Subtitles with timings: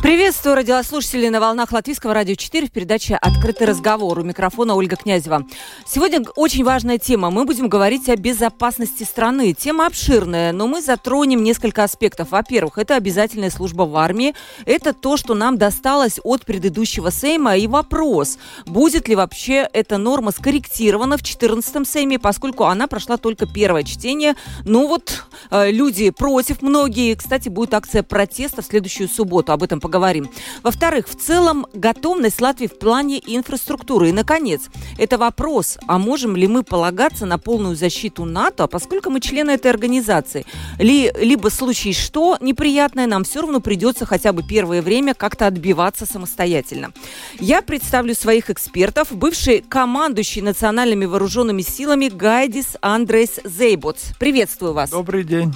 [0.00, 4.18] Приветствую радиослушателей на волнах Латвийского радио 4 в передаче «Открытый разговор».
[4.18, 5.44] У микрофона Ольга Князева.
[5.84, 7.30] Сегодня очень важная тема.
[7.30, 9.52] Мы будем говорить о безопасности страны.
[9.52, 12.30] Тема обширная, но мы затронем несколько аспектов.
[12.30, 14.34] Во-первых, это обязательная служба в армии.
[14.64, 17.56] Это то, что нам досталось от предыдущего Сейма.
[17.56, 23.46] И вопрос, будет ли вообще эта норма скорректирована в 14-м Сейме, поскольку она прошла только
[23.46, 24.36] первое чтение.
[24.64, 27.14] Ну вот, э, люди против многие.
[27.14, 29.52] Кстати, будет акция протеста в следующую субботу.
[29.52, 30.30] Об этом поговорим.
[30.62, 34.08] Во-вторых, в целом готовность Латвии в плане инфраструктуры.
[34.08, 34.62] И, наконец,
[34.96, 39.70] это вопрос, а можем ли мы полагаться на полную защиту НАТО, поскольку мы члены этой
[39.70, 40.46] организации.
[40.78, 45.46] Ли, либо в случае что неприятное, нам все равно придется хотя бы первое время как-то
[45.46, 46.92] отбиваться самостоятельно.
[47.40, 49.08] Я представлю своих экспертов.
[49.10, 54.12] Бывший командующий национальными вооруженными силами Гайдис Андрес Зейботс.
[54.18, 54.90] Приветствую вас.
[54.90, 55.52] Добрый день.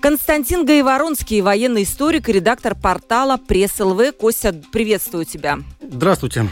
[0.00, 4.12] Константин Гаеворонский, военный историк и редактор портала «Пресс СЛВ.
[4.18, 5.58] Костя, приветствую тебя.
[5.80, 6.48] Здравствуйте.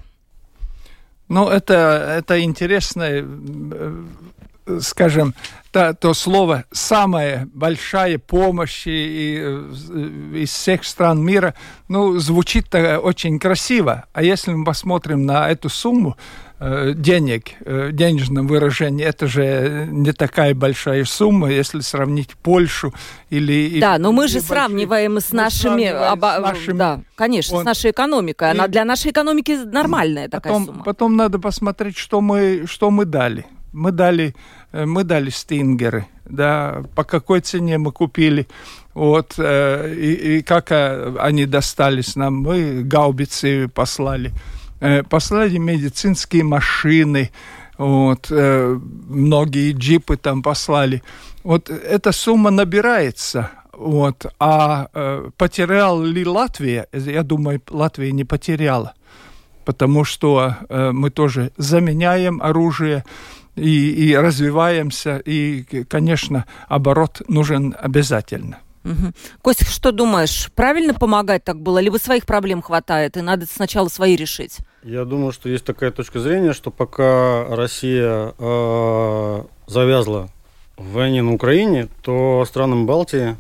[1.26, 3.26] Ну, это, это интересная
[4.80, 5.34] скажем,
[5.70, 11.54] то, то слово «самая большая помощь и, и, из всех стран мира»,
[11.88, 14.04] ну, звучит очень красиво.
[14.12, 16.16] А если мы посмотрим на эту сумму
[16.58, 22.92] э, денег, э, денежном выражении, это же не такая большая сумма, если сравнить Польшу
[23.30, 23.80] или...
[23.80, 25.90] Да, или, но мы же большие, сравниваем с нашими...
[26.12, 28.50] Оба, с нашими да, конечно, он, с нашей экономикой.
[28.50, 30.84] Она и, для нашей экономики нормальная такая потом, сумма.
[30.84, 34.34] Потом надо посмотреть, что мы, что мы дали мы дали,
[34.72, 38.47] э, мы дали стингеры, да, по какой цене мы купили,
[38.94, 44.33] вот, э, и, и как э, они достались нам, мы гаубицы послали,
[45.09, 47.31] послали медицинские машины,
[47.78, 51.03] вот, многие джипы там послали.
[51.44, 54.89] Вот эта сумма набирается, вот, а
[55.37, 56.89] потерял ли Латвия?
[56.93, 58.94] Я думаю, Латвия не потеряла,
[59.65, 63.04] потому что мы тоже заменяем оружие,
[63.56, 68.58] и, и развиваемся, и, конечно, оборот нужен обязательно.
[68.84, 69.12] Угу.
[69.42, 74.16] Костя, что думаешь, правильно помогать так было, либо своих проблем хватает, и надо сначала свои
[74.16, 74.58] решить?
[74.82, 80.30] Я думаю, что есть такая точка зрения, что пока Россия э, завязла
[80.76, 83.36] в войне на Украине, то странам Балтии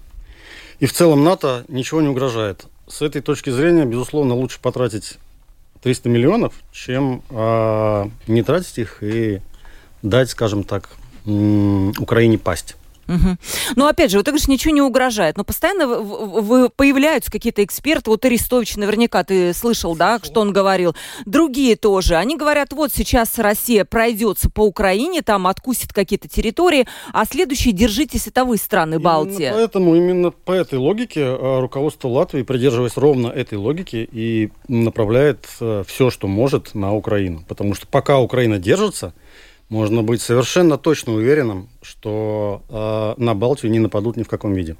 [0.78, 2.66] и в целом НАТО ничего не угрожает.
[2.86, 5.18] С этой точки зрения, безусловно, лучше потратить
[5.82, 9.40] 300 миллионов, чем э, не тратить их и
[10.02, 10.90] дать, скажем так,
[11.24, 12.76] Украине пасть.
[13.08, 13.36] Угу.
[13.76, 17.64] Ну, опять же, вот ты говоришь, ничего не угрожает, но постоянно в, в, появляются какие-то
[17.64, 20.94] эксперты, вот Арестович наверняка ты слышал, да, что он говорил,
[21.26, 27.24] другие тоже, они говорят, вот сейчас Россия пройдется по Украине, там откусит какие-то территории, а
[27.24, 29.42] следующие держитесь это вы, страны Балтии.
[29.42, 35.46] Именно поэтому, именно по этой логике а, руководство Латвии, придерживаясь ровно этой логики, и направляет
[35.60, 39.12] э, все, что может на Украину, потому что пока Украина держится,
[39.72, 44.76] можно быть совершенно точно уверенным, что э, на Балтию не нападут ни в каком виде.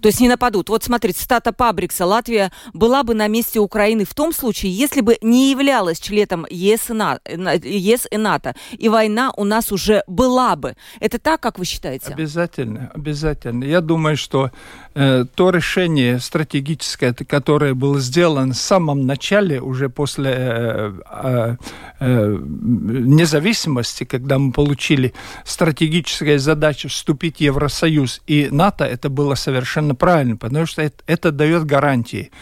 [0.00, 0.68] То есть не нападут.
[0.70, 2.06] Вот смотрите, цитата Пабрикса.
[2.06, 6.90] Латвия была бы на месте Украины в том случае, если бы не являлась членом ЕС
[6.90, 7.20] и, НАТО,
[7.68, 8.54] ЕС и НАТО.
[8.72, 10.74] И война у нас уже была бы.
[11.00, 12.12] Это так, как вы считаете?
[12.12, 13.64] Обязательно, обязательно.
[13.64, 14.50] Я думаю, что
[14.98, 20.92] то решение стратегическое, которое было сделано в самом начале, уже после э,
[21.22, 21.56] э,
[22.00, 25.14] э, независимости, когда мы получили
[25.44, 31.30] стратегическую задачу вступить в Евросоюз и НАТО, это было совершенно правильно, потому что это, это
[31.30, 32.32] дает гарантии.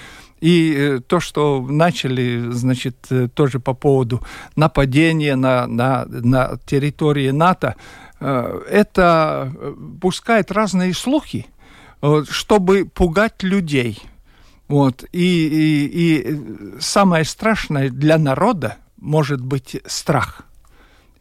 [0.40, 4.22] И э, то, что начали, значит, э, тоже по поводу
[4.54, 7.74] нападения на, на, на территории НАТО,
[8.20, 9.52] э, это
[10.00, 11.46] пускает разные слухи,
[12.28, 14.02] чтобы пугать людей.
[14.68, 15.04] Вот.
[15.12, 20.42] И, и, и самое страшное для народа может быть страх,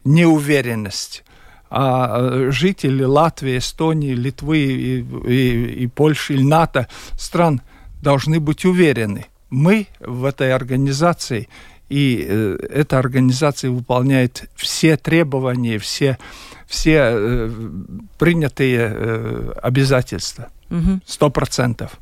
[0.04, 1.24] неуверенность
[1.68, 6.88] а жители Латвии, Эстонии, Литвы и, и, и Польши, и НАТО
[7.18, 7.60] стран
[8.02, 9.26] должны быть уверены.
[9.50, 11.48] Мы в этой организации,
[11.88, 16.18] и э, эта организация выполняет все требования, все,
[16.66, 17.50] все э,
[18.18, 20.48] принятые э, обязательства.
[21.04, 21.98] Сто процентов.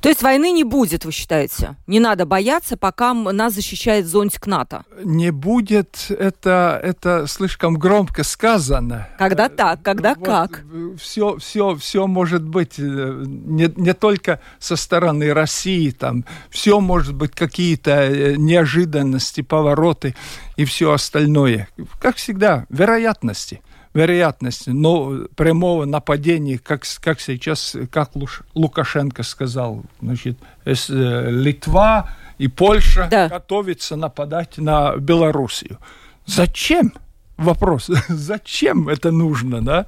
[0.00, 1.76] То есть войны не будет, вы считаете?
[1.86, 4.84] Не надо бояться, пока нас защищает зонтик НАТО?
[5.02, 9.08] Не будет, это, это слишком громко сказано.
[9.18, 10.64] Когда так, когда вот как?
[11.00, 12.82] Все, все, все может быть, э,
[13.26, 20.14] не, не только со стороны России, там, все может быть какие-то э, неожиданности, повороты
[20.56, 21.68] и все остальное.
[22.00, 23.60] Как всегда, вероятности
[23.96, 28.10] вероятности, но прямого нападения, как, как сейчас, как
[28.54, 33.28] Лукашенко сказал, значит, э, Литва и Польша да.
[33.28, 35.78] готовятся нападать на Белоруссию.
[36.26, 36.92] Зачем?
[37.36, 39.86] Вопрос, зачем это нужно, да?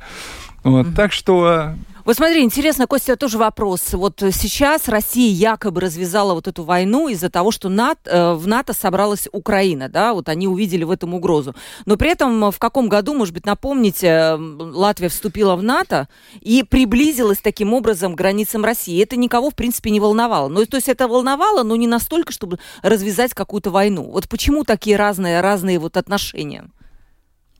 [0.65, 0.95] Вот, mm-hmm.
[0.95, 1.75] Так что э,
[2.09, 3.93] вот смотри, интересно, Костя, тоже вопрос.
[3.93, 8.73] Вот сейчас Россия якобы развязала вот эту войну из-за того, что НАТО, э, в НАТО
[8.73, 11.55] собралась Украина, да, вот они увидели в этом угрозу.
[11.85, 16.09] Но при этом в каком году, может быть, напомните, Латвия вступила в НАТО
[16.41, 19.03] и приблизилась таким образом к границам России.
[19.03, 20.49] Это никого, в принципе, не волновало.
[20.49, 24.05] Ну, то есть это волновало, но не настолько, чтобы развязать какую-то войну.
[24.05, 26.71] Вот почему такие разные, разные вот отношения?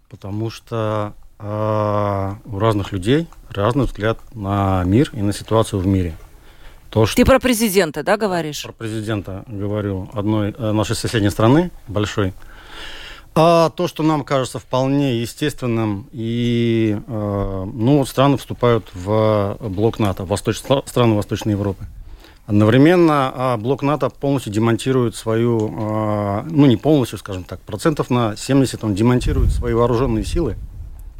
[0.09, 3.27] Потому что э, у разных людей
[3.59, 6.17] разный взгляд на мир и на ситуацию в мире.
[6.91, 7.17] То, что...
[7.17, 8.63] Ты про президента, да, говоришь?
[8.63, 12.33] Про президента говорю одной э, нашей соседней страны, большой.
[13.35, 20.25] А то, что нам кажется вполне естественным, и э, ну, страны вступают в блок НАТО,
[20.25, 20.57] восточ...
[20.59, 21.87] страны Восточной Европы.
[22.49, 28.37] Одновременно а, блок НАТО полностью демонтирует свою, а, ну не полностью, скажем так, процентов на
[28.39, 30.57] 70 он демонтирует свои вооруженные силы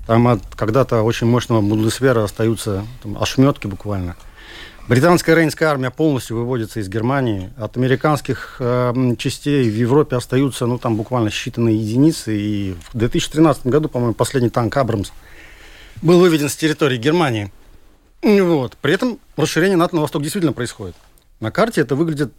[0.09, 4.17] там от когда-то очень мощного Бундесвера остаются там, ошметки буквально.
[4.89, 7.51] Британская рейнская армия полностью выводится из Германии.
[7.59, 12.35] От американских э, частей в Европе остаются, ну, там буквально считанные единицы.
[12.35, 15.13] И в 2013 году, по-моему, последний танк «Абрамс»
[16.01, 17.53] был выведен с территории Германии.
[18.23, 18.79] Вот.
[18.81, 20.97] При этом расширение НАТО на восток действительно происходит.
[21.41, 22.33] На карте это выглядит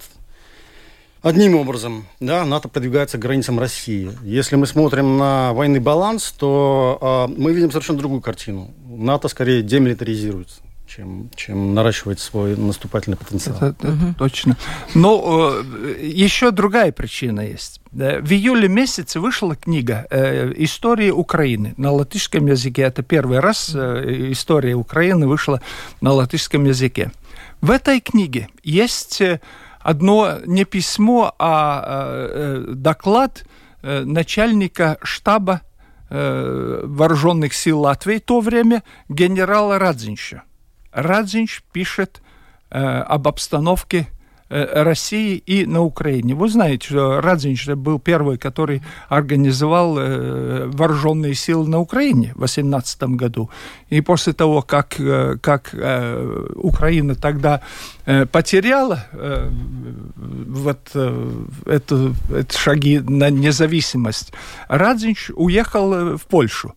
[1.21, 4.12] Одним образом, да, НАТО продвигается к границам России.
[4.24, 8.74] Если мы смотрим на военный баланс, то э, мы видим совершенно другую картину.
[8.88, 13.57] НАТО скорее демилитаризируется чем, чем наращивает свой наступательный потенциал.
[13.57, 14.13] Это, это угу.
[14.18, 14.57] точно.
[14.95, 17.81] Но э, еще другая причина есть.
[17.92, 22.83] В июле месяце вышла книга э, «История Украины» на латышском языке.
[22.83, 25.61] Это первый раз э, история Украины вышла
[26.02, 27.11] на латышском языке.
[27.61, 29.21] В этой книге есть...
[29.21, 29.40] Э,
[29.89, 32.29] одно не письмо, а э,
[32.69, 33.43] э, доклад
[33.81, 35.61] э, начальника штаба
[36.11, 40.41] вооруженных сил Латвии то время генерала Радзинча.
[40.91, 42.23] Радзинч пишет
[42.71, 44.07] об обстановке
[44.49, 46.33] России и на Украине.
[46.33, 53.03] Вы знаете, что Радзинч был первый, который организовал э, вооруженные силы на Украине в 2018
[53.03, 53.49] году.
[53.89, 55.75] И после того, как, э, как
[56.56, 57.61] Украина тогда
[58.31, 59.06] потеряла
[60.15, 64.33] вот это, это шаги на независимость,
[64.68, 66.73] Радзинч уехал в Польшу.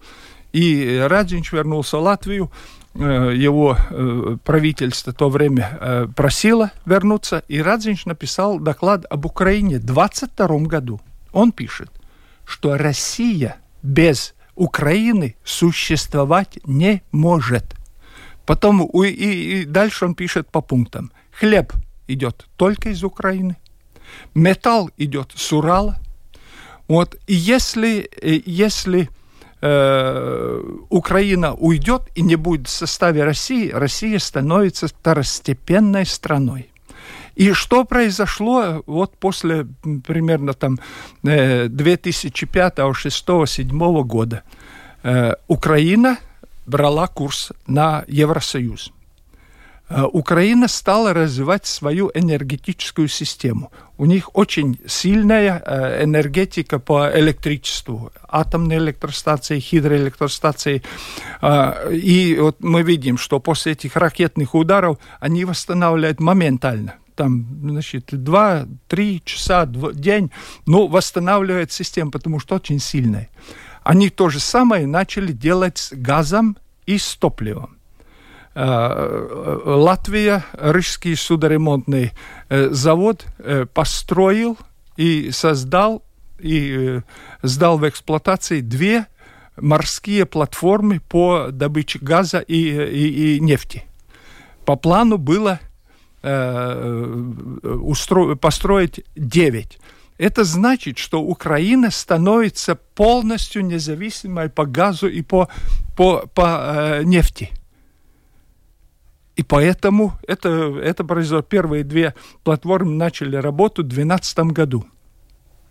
[0.52, 7.60] И Радзинч вернулся в Латвию, Э, его э, правительство то время э, просило вернуться, и
[7.62, 11.00] Радзинч написал доклад об Украине в 22 году.
[11.32, 11.90] Он пишет,
[12.44, 17.64] что Россия без Украины существовать не может.
[18.44, 21.12] Потом и, и дальше он пишет по пунктам.
[21.32, 21.72] Хлеб
[22.08, 23.56] идет только из Украины,
[24.34, 25.96] металл идет с Урала.
[26.88, 28.10] Вот, и если,
[28.44, 29.08] если
[29.62, 36.68] э, Украина уйдет и не будет в составе России, Россия становится второстепенной страной.
[37.34, 39.66] И что произошло вот после
[40.06, 40.78] примерно там
[41.22, 44.42] 2005, 2006, 2007 года?
[45.02, 46.18] Э, Украина
[46.66, 48.92] брала курс на Евросоюз.
[49.92, 53.70] Э, Украина стала развивать свою энергетическую систему.
[53.98, 60.82] У них очень сильная э, энергетика по электричеству, атомные электростанции, гидроэлектростанции.
[61.90, 69.22] И вот мы видим, что после этих ракетных ударов они восстанавливают моментально там, значит, 2-3
[69.24, 70.30] часа, в день,
[70.66, 73.28] но восстанавливает систему, потому что очень сильная.
[73.82, 76.56] Они то же самое начали делать с газом
[76.86, 77.76] и с топливом.
[78.54, 82.12] Э, Латвия, Рижский судоремонтный
[82.50, 84.58] э, завод э, построил
[84.96, 86.02] и создал
[86.38, 87.00] и
[87.42, 89.06] сдал в эксплуатации две
[89.56, 93.84] морские платформы по добыче газа и, и, и нефти.
[94.64, 95.60] По плану было
[97.62, 98.36] устро...
[98.36, 99.78] построить 9.
[100.18, 105.48] Это значит, что Украина становится полностью независимой по газу и по,
[105.96, 107.50] по, по э, нефти.
[109.36, 111.42] И поэтому это, это произошло.
[111.42, 114.84] Первые две платформы начали работу в 2012 году.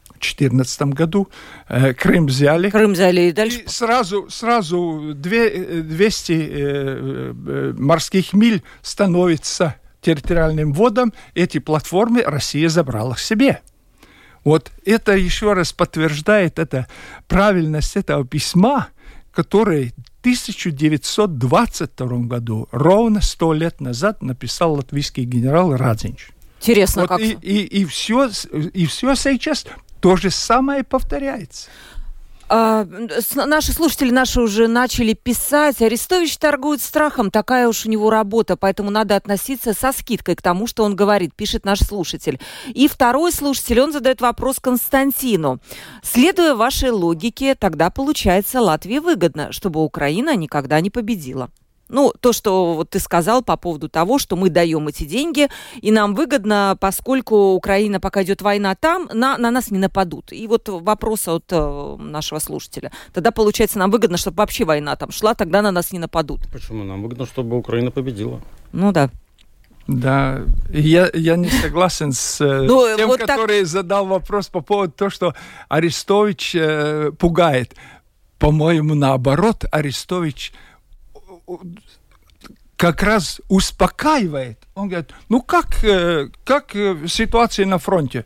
[0.06, 1.30] В 2014 году
[1.68, 2.70] э, Крым взяли.
[2.70, 3.62] Крым взяли и дальше?
[3.62, 6.44] И сразу, сразу 200 э,
[7.34, 11.14] э, морских миль становится территориальным водом.
[11.34, 13.62] Эти платформы Россия забрала к себе.
[14.44, 16.88] Вот это еще раз подтверждает это,
[17.28, 18.88] правильность этого письма,
[19.32, 26.30] которое в 1922 году, ровно сто лет назад, написал латвийский генерал Радзинч.
[26.60, 27.20] Интересно, вот как...
[27.20, 29.66] И, и, и, все, и все сейчас
[30.00, 31.70] то же самое повторяется.
[32.54, 32.86] А,
[33.46, 35.82] наши слушатели наши уже начали писать.
[35.82, 40.68] Арестович торгует страхом, такая уж у него работа, поэтому надо относиться со скидкой к тому,
[40.68, 42.42] что он говорит, пишет наш слушатель.
[42.68, 45.62] И второй слушатель, он задает вопрос Константину.
[46.04, 51.52] Следуя вашей логике, тогда получается Латвии выгодно, чтобы Украина никогда не победила.
[51.92, 55.50] Ну, то, что вот ты сказал по поводу того, что мы даем эти деньги,
[55.82, 60.32] и нам выгодно, поскольку Украина, пока идет война там, на, на нас не нападут.
[60.32, 62.92] И вот вопрос от э, нашего слушателя.
[63.14, 66.42] Тогда, получается, нам выгодно, чтобы вообще война там шла, тогда на нас не нападут.
[66.52, 66.84] Почему?
[66.86, 68.40] Нам выгодно, чтобы Украина победила.
[68.72, 69.10] Ну да.
[69.88, 73.68] Да, я, я не согласен с э, ну, тем, вот который так...
[73.68, 75.34] задал вопрос по поводу того, что
[75.68, 77.76] Арестович э, пугает.
[78.40, 80.54] По-моему, наоборот, Арестович
[82.78, 84.58] как раз успокаивает.
[84.74, 88.26] Он говорит, ну как, э, как э, ситуация на фронте?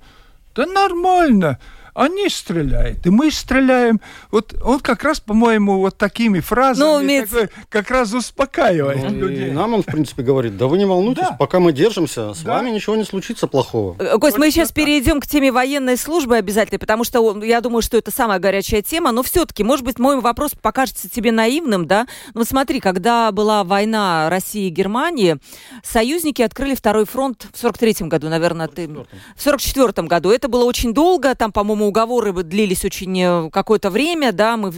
[0.56, 1.60] Да нормально
[1.96, 4.02] они стреляют, и мы стреляем.
[4.30, 7.48] Вот он как раз, по-моему, вот такими фразами ну, имеется...
[7.48, 9.52] такой, как раз успокаивает ну, людей.
[9.52, 11.38] нам он, в принципе, говорит, да вы не волнуйтесь, да.
[11.40, 12.56] пока мы держимся, с да.
[12.56, 13.96] вами ничего не случится плохого.
[13.98, 17.98] Э, Кость, мы сейчас перейдем к теме военной службы обязательно, потому что я думаю, что
[17.98, 22.08] это самая горячая тема, но все-таки, может быть, мой вопрос покажется тебе наивным, да?
[22.34, 25.38] Ну вот смотри, когда была война России и Германии,
[25.82, 29.20] союзники открыли второй фронт в 43-м году, наверное, 44 ты...
[29.38, 30.32] В 44-м году.
[30.32, 34.72] Это было очень долго, там, по-моему, уговоры длились очень э, какое-то время, да, мы,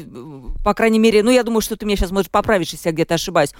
[0.63, 3.15] по крайней мере, ну, я думаю, что ты меня сейчас можешь поправить, если я где-то
[3.15, 3.53] ошибаюсь.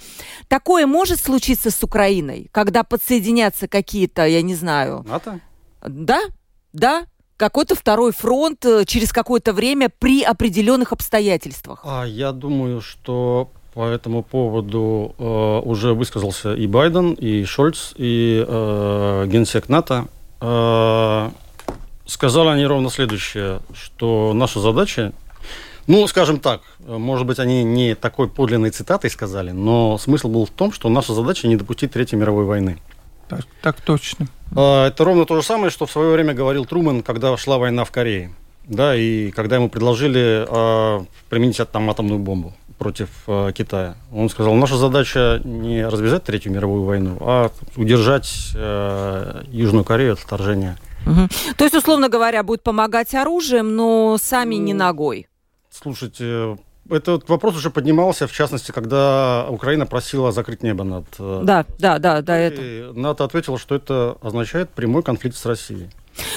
[0.48, 5.04] Такое может случиться с Украиной, когда подсоединятся какие-то, я не знаю...
[5.08, 5.40] НАТО?
[5.82, 6.20] Да,
[6.72, 11.80] да, какой-то второй фронт э, через какое-то время при определенных обстоятельствах?
[11.84, 18.44] А, я думаю, что по этому поводу э, уже высказался и Байден, и Шольц, и
[18.46, 20.06] э, генсек НАТО.
[20.40, 21.30] Э,
[22.08, 25.12] Сказали они ровно следующее, что наша задача,
[25.86, 30.50] ну, скажем так, может быть, они не такой подлинной цитатой сказали, но смысл был в
[30.50, 32.78] том, что наша задача не допустить Третьей мировой войны.
[33.28, 34.26] Так, так точно.
[34.56, 37.84] А, это ровно то же самое, что в свое время говорил Трумэн, когда шла война
[37.84, 38.32] в Корее.
[38.64, 43.96] Да, и когда ему предложили э, применить там атомную бомбу против э, Китая.
[44.12, 50.20] Он сказал, наша задача не развязать Третью мировую войну, а удержать э, Южную Корею от
[50.20, 51.54] вторжения Угу.
[51.56, 55.28] То есть, условно говоря, будет помогать оружием, но сами не ну, ногой.
[55.70, 56.56] Слушайте,
[56.90, 61.06] этот вопрос уже поднимался, в частности, когда Украина просила закрыть небо над...
[61.18, 62.36] Э, да, да, да, да.
[62.36, 62.92] Это.
[62.98, 65.90] НАТО ответило, что это означает прямой конфликт с Россией.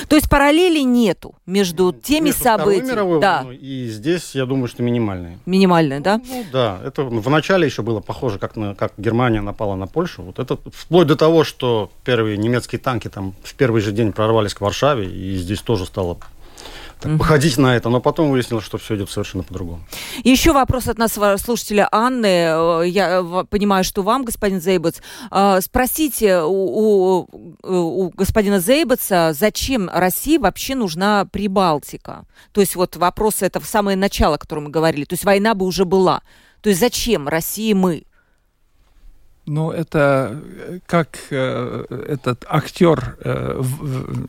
[0.07, 3.19] То есть параллели нету между теми между событиями.
[3.19, 3.45] Да.
[3.51, 5.39] и здесь, я думаю, что минимальные.
[5.45, 6.21] Минимальные, да?
[6.27, 10.23] Ну, да, это в начале еще было похоже, как, на, как Германия напала на Польшу.
[10.23, 14.53] Вот это вплоть до того, что первые немецкие танки там в первый же день прорвались
[14.53, 16.17] к Варшаве, и здесь тоже стало
[17.01, 19.81] так, походить на это, но потом выяснилось, что все идет совершенно по-другому.
[20.23, 22.27] Еще вопрос от нас, слушателя Анны.
[22.27, 25.01] Э, я э, понимаю, что вам, господин Зейбец.
[25.31, 27.27] Э, спросите у, у,
[27.63, 32.25] у господина Зейбеца, зачем России вообще нужна Прибалтика?
[32.51, 35.05] То есть вот вопрос это в самое начало, о котором мы говорили.
[35.05, 36.21] То есть война бы уже была.
[36.61, 38.03] То есть зачем России мы?
[39.47, 40.39] Ну, это
[40.85, 44.27] как э, этот актер э, в,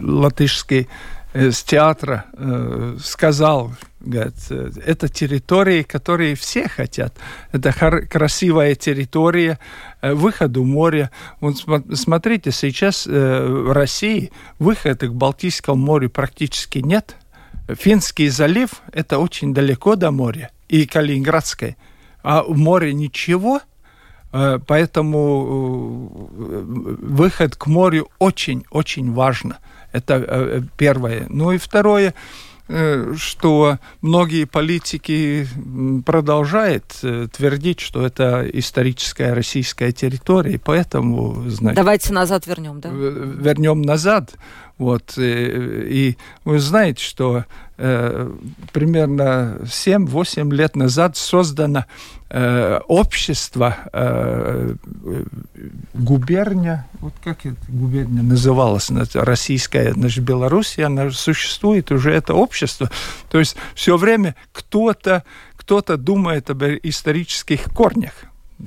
[0.00, 0.86] латышский э,
[1.34, 7.14] с театра э, сказал, говорит, это территории, которые все хотят.
[7.52, 9.58] Это красивая территория,
[10.00, 11.10] э, выход у моря.
[11.40, 11.56] Вот
[11.94, 17.16] смотрите, сейчас э, в России выхода к Балтийскому морю практически нет.
[17.68, 21.76] Финский залив– это очень далеко до моря, и Калининградское.
[22.22, 23.60] А у моря ничего–
[24.32, 26.62] Э, поэтому э,
[27.02, 29.58] выход к морю очень-очень важно.
[29.92, 31.26] Это э, первое.
[31.28, 32.14] Ну и второе,
[33.16, 35.46] что многие политики
[36.06, 36.84] продолжают
[37.32, 41.50] твердить, что это историческая российская территория, поэтому...
[41.50, 42.88] Знаете, Давайте назад вернем, да?
[42.88, 44.32] Вернем назад.
[44.78, 47.44] Вот, и, и вы знаете, что
[47.76, 48.30] э,
[48.72, 51.84] примерно 7-8 лет назад создано
[52.30, 54.74] э, общество э,
[55.94, 62.90] губерния, вот как это губерния называлась, российская, значит, Белоруссия, она существует уже это общество.
[63.30, 65.24] То есть все время кто-то
[65.56, 68.12] кто-то думает об исторических корнях.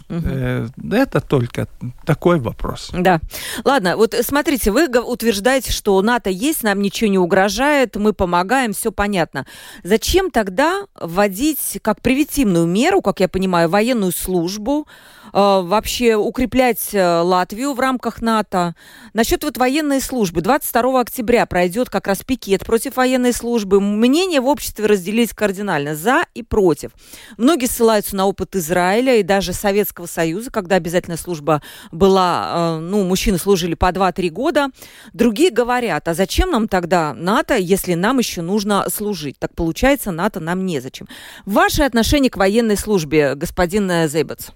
[0.09, 0.93] Угу.
[0.93, 1.67] Это только
[2.05, 2.91] такой вопрос.
[2.93, 3.19] Да.
[3.63, 8.91] Ладно, вот смотрите, вы утверждаете, что НАТО есть, нам ничего не угрожает, мы помогаем, все
[8.91, 9.45] понятно.
[9.83, 14.87] Зачем тогда вводить как превентивную меру, как я понимаю, военную службу,
[15.35, 18.73] Э, вообще укреплять э, Латвию в рамках НАТО.
[19.13, 20.39] Насчет вот военной службы.
[20.39, 23.81] 22 октября пройдет как раз пикет против военной службы.
[23.81, 26.91] Мнения в обществе разделились кардинально за и против.
[27.37, 29.51] Многие ссылаются на опыт Израиля и даже
[29.85, 31.61] Советского Союза, когда обязательная служба
[31.91, 34.69] была, э, ну, мужчины служили по 2-3 года.
[35.13, 39.37] Другие говорят, а зачем нам тогда НАТО, если нам еще нужно служить?
[39.37, 41.07] Так получается, НАТО нам незачем.
[41.45, 44.51] Ваше отношение к военной службе, господин Зейбец?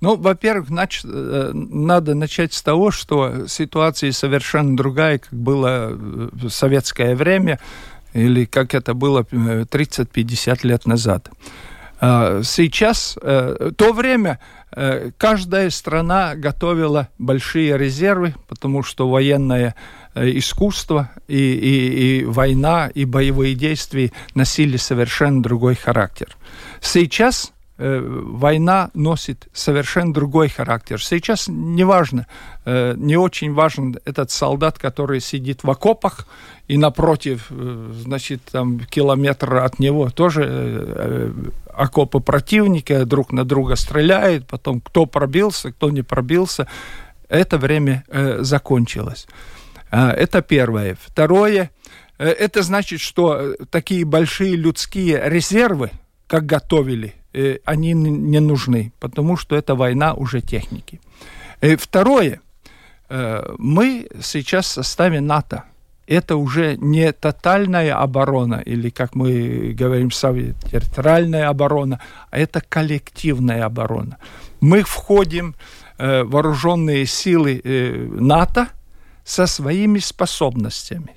[0.00, 1.02] Ну, во-первых, нач...
[1.04, 7.58] Э, надо начать с того, что ситуация совершенно другая, как было в советское время,
[8.12, 10.06] или как это было 30-50
[10.62, 11.30] э, лет назад.
[12.04, 14.40] А, сейчас, э, то время,
[15.18, 19.74] каждая страна готовила большие резервы, потому что военное
[20.14, 26.34] искусство и, и, и война, и боевые действия носили совершенно другой характер.
[26.80, 31.02] Сейчас Э, война носит совершенно другой характер.
[31.02, 32.26] Сейчас не важно,
[32.64, 36.28] э, не очень важен этот солдат, который сидит в окопах,
[36.68, 41.34] и напротив, э, значит, там километр от него тоже
[41.74, 46.68] окопы противника друг на друга стреляют, потом кто пробился, кто не пробился.
[47.28, 48.04] Это время
[48.40, 49.26] закончилось.
[49.90, 50.96] Это первое.
[51.02, 51.70] Второе,
[52.18, 55.90] это значит, что такие большие людские резервы,
[56.26, 61.00] как готовили Э, они не нужны, потому что это война уже техники.
[61.62, 62.40] И второе,
[63.08, 65.64] э, мы сейчас в составе НАТО.
[66.06, 74.18] Это уже не тотальная оборона, или, как мы говорим территориальная оборона, а это коллективная оборона.
[74.60, 75.54] Мы входим
[75.96, 78.68] э, в вооруженные силы НАТО
[79.24, 81.14] со своими способностями.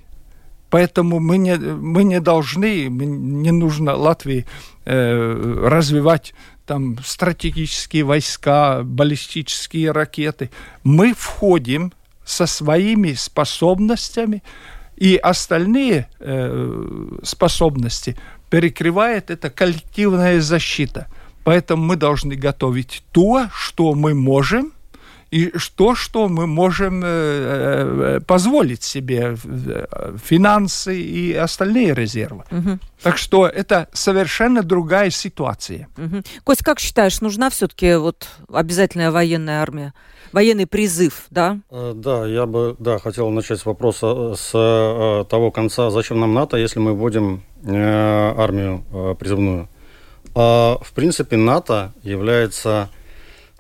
[0.70, 4.46] Поэтому мы не, мы не должны, не нужно Латвии
[4.86, 6.34] э, развивать
[6.66, 10.50] там стратегические войска, баллистические ракеты.
[10.84, 11.94] Мы входим
[12.24, 14.42] со своими способностями,
[14.98, 18.18] и остальные э, способности
[18.50, 21.08] перекрывает эта коллективная защита.
[21.44, 24.72] Поэтому мы должны готовить то, что мы можем,
[25.36, 32.46] и то, что мы можем э, э, позволить себе, э, финансы и остальные резервы.
[32.52, 32.80] Угу.
[33.02, 35.90] Так что это совершенно другая ситуация.
[35.98, 36.24] Угу.
[36.46, 39.94] Кость, как считаешь, нужна все-таки вот обязательная военная армия?
[40.32, 41.60] Военный призыв, да?
[41.70, 44.52] Да, я бы да, хотел начать с вопроса с
[45.30, 48.84] того конца, зачем нам НАТО, если мы вводим армию
[49.20, 49.68] призывную.
[50.34, 52.90] А, в принципе, НАТО является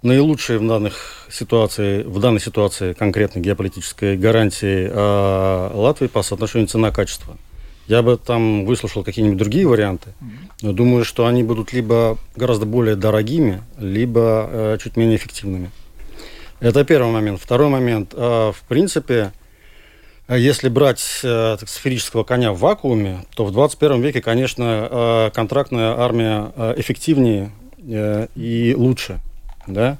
[0.05, 7.35] наилучшие в данных ситуации, в данной ситуации конкретной геополитической гарантии э, Латвии по соотношению цена-качество.
[7.87, 10.13] Я бы там выслушал какие-нибудь другие варианты,
[10.61, 15.71] но думаю, что они будут либо гораздо более дорогими, либо э, чуть менее эффективными.
[16.59, 17.41] Это первый момент.
[17.41, 18.13] Второй момент.
[18.13, 19.33] Э, в принципе,
[20.27, 26.51] Если брать э, сферического коня в вакууме, то в 21 веке, конечно, э, контрактная армия
[26.55, 27.51] э, эффективнее
[27.87, 29.19] э, и лучше.
[29.67, 29.97] Да?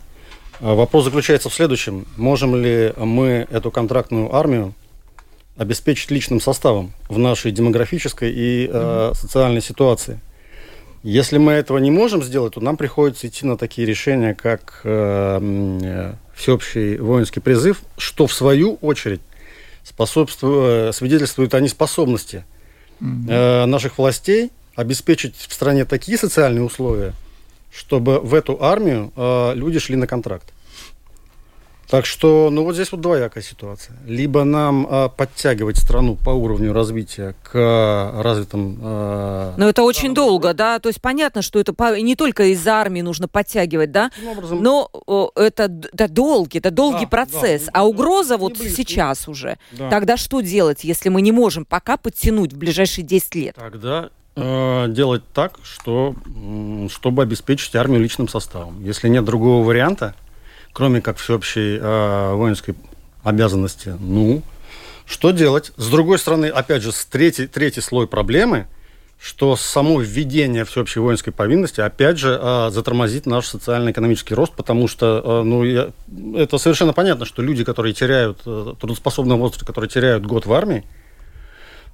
[0.60, 2.06] Вопрос заключается в следующем.
[2.16, 4.74] Можем ли мы эту контрактную армию
[5.58, 10.20] обеспечить личным составом в нашей демографической и э, социальной ситуации?
[11.04, 15.40] Если мы этого не можем сделать, то нам приходится идти на такие решения, как э,
[15.84, 19.22] э всеобщий воинский призыв, что в свою очередь
[19.84, 22.44] способствует, э, свидетельствует о неспособности
[23.00, 27.14] э, наших властей обеспечить в стране такие социальные условия,
[27.76, 30.54] чтобы в эту армию э, люди шли на контракт.
[31.88, 33.96] Так что, ну вот здесь вот двоякая ситуация.
[34.08, 38.80] Либо нам э, подтягивать страну по уровню развития к э, развитым...
[38.82, 40.80] Э, Но это очень долго, да?
[40.80, 42.00] То есть понятно, что это по...
[42.00, 44.10] не только из армии нужно подтягивать, да?
[44.28, 44.64] Образом...
[44.64, 47.66] Но о, это, это долгий, это долгий да, процесс.
[47.66, 49.60] Да, а угроза да, вот сейчас уже.
[49.74, 49.90] Да.
[49.92, 53.56] Тогда что делать, если мы не можем пока подтянуть в ближайшие 10 лет?
[53.56, 56.14] Тогда делать так, что,
[56.90, 58.84] чтобы обеспечить армию личным составом.
[58.84, 60.14] Если нет другого варианта,
[60.76, 62.76] кроме как всеобщей э, воинской
[63.24, 63.96] обязанности.
[63.98, 64.44] Ну,
[65.06, 65.72] что делать?
[65.78, 68.68] С другой стороны, опять же, третий, третий слой проблемы,
[69.18, 75.22] что само введение всеобщей воинской повинности, опять же, э, затормозит наш социально-экономический рост, потому что,
[75.24, 75.92] э, ну, я,
[76.36, 80.84] это совершенно понятно, что люди, которые теряют, э, трудоспособного возраста, которые теряют год в армии,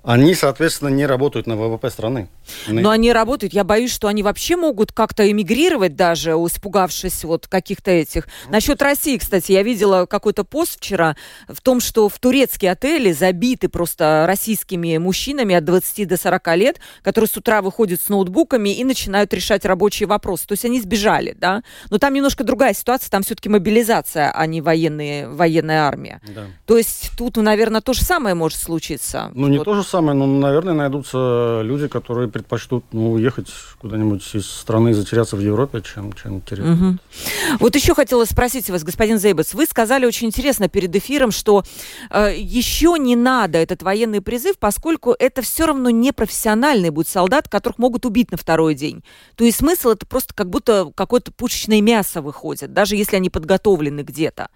[0.04, 2.28] они, соответственно, не работают на ВВП страны.
[2.68, 3.54] Но они работают.
[3.54, 8.28] Я боюсь, что они вообще могут как-то эмигрировать даже, испугавшись вот каких-то этих.
[8.50, 11.16] Насчет России, кстати, я видела какой-то пост вчера
[11.48, 16.80] в том, что в турецкие отели забиты просто российскими мужчинами от 20 до 40 лет,
[17.04, 20.48] которые с утра выходят с ноутбуками и начинают решать рабочие вопросы.
[20.48, 21.64] То есть они сбежали, да?
[21.92, 26.22] Но там немножко другая ситуация, там все-таки мобилизация, а не военные, военная армия.
[26.28, 26.46] Да.
[26.66, 29.32] То есть тут, наверное, то же самое может случиться.
[29.36, 29.66] Ну, не вот.
[29.66, 33.50] то же самое, но, наверное, найдутся люди, которые предпочтут ну, уехать
[33.80, 36.66] куда-нибудь из страны и затеряться в Европе, чем, чем терять.
[36.66, 36.98] Угу.
[37.60, 41.64] Вот еще хотела спросить вас, господин Зейбец, вы сказали очень интересно перед эфиром, что
[42.10, 47.50] э, еще не надо этот военный призыв, поскольку это все равно не профессиональный будет солдат,
[47.50, 49.04] которых могут убить на второй день.
[49.36, 54.02] То есть смысл это просто как будто какое-то пушечное мясо выходит, даже если они подготовлены
[54.02, 54.50] где-то.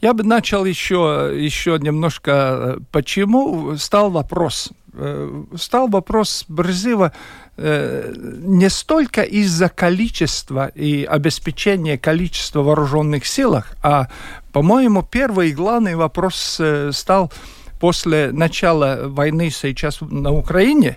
[0.00, 4.70] Я бы начал еще, еще немножко, э, почему стал вопрос.
[4.94, 7.12] Э, стал вопрос призыва
[7.58, 14.08] э, не столько из-за количества и обеспечения количества вооруженных силах, а,
[14.52, 16.60] по-моему, первый и главный вопрос
[16.92, 17.30] стал
[17.78, 20.96] после начала войны сейчас на Украине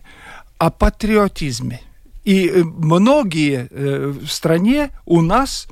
[0.57, 1.81] о патриотизме.
[2.23, 5.67] И многие в стране у нас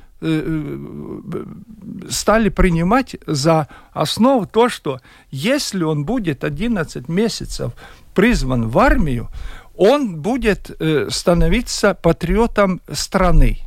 [2.08, 7.72] стали принимать за основу то, что если он будет 11 месяцев
[8.14, 9.28] призван в армию,
[9.74, 13.58] он будет э, становиться патриотом страны.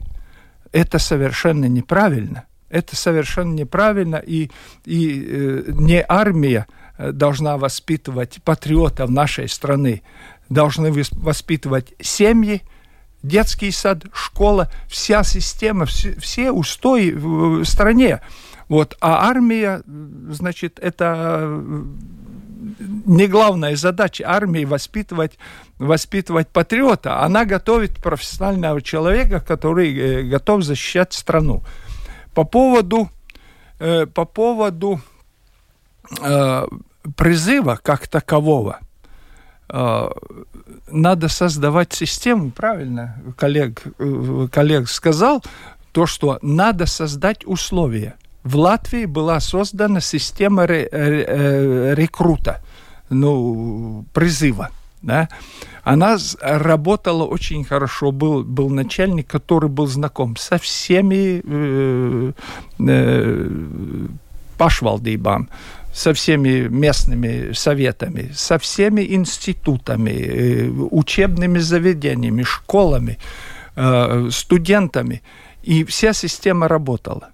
[0.71, 2.45] Это совершенно неправильно.
[2.69, 4.49] Это совершенно неправильно, и,
[4.85, 10.01] и не армия должна воспитывать патриотов нашей страны.
[10.49, 12.61] Должны воспитывать семьи,
[13.27, 18.21] детский сад, школа, вся система, все, все устои в стране.
[18.69, 18.97] Вот.
[18.99, 19.81] А армия,
[20.29, 21.61] значит, это
[23.05, 25.37] не главная задача армии воспитывать,
[25.77, 27.21] воспитывать патриота.
[27.21, 31.63] Она готовит профессионального человека, который э, готов защищать страну.
[32.33, 33.09] По поводу,
[33.79, 34.99] э, по поводу
[36.21, 36.67] э,
[37.15, 38.79] призыва как такового,
[39.67, 45.43] надо создавать систему, правильно коллег, э, коллег сказал,
[45.91, 48.15] то, что надо создать условия.
[48.43, 52.61] В Латвии была создана система ре, э, рекрута,
[53.09, 54.69] ну, призыва.
[55.01, 55.29] Да?
[55.83, 58.11] Она работала очень хорошо.
[58.11, 62.31] Был, был начальник, который был знаком со всеми э,
[62.79, 63.49] э,
[64.57, 65.47] пашвалдībām,
[65.95, 73.17] со всеми местными советами, со всеми институтами, э, учебными заведениями, школами,
[73.77, 75.21] э, студентами.
[75.63, 77.29] И вся система работала.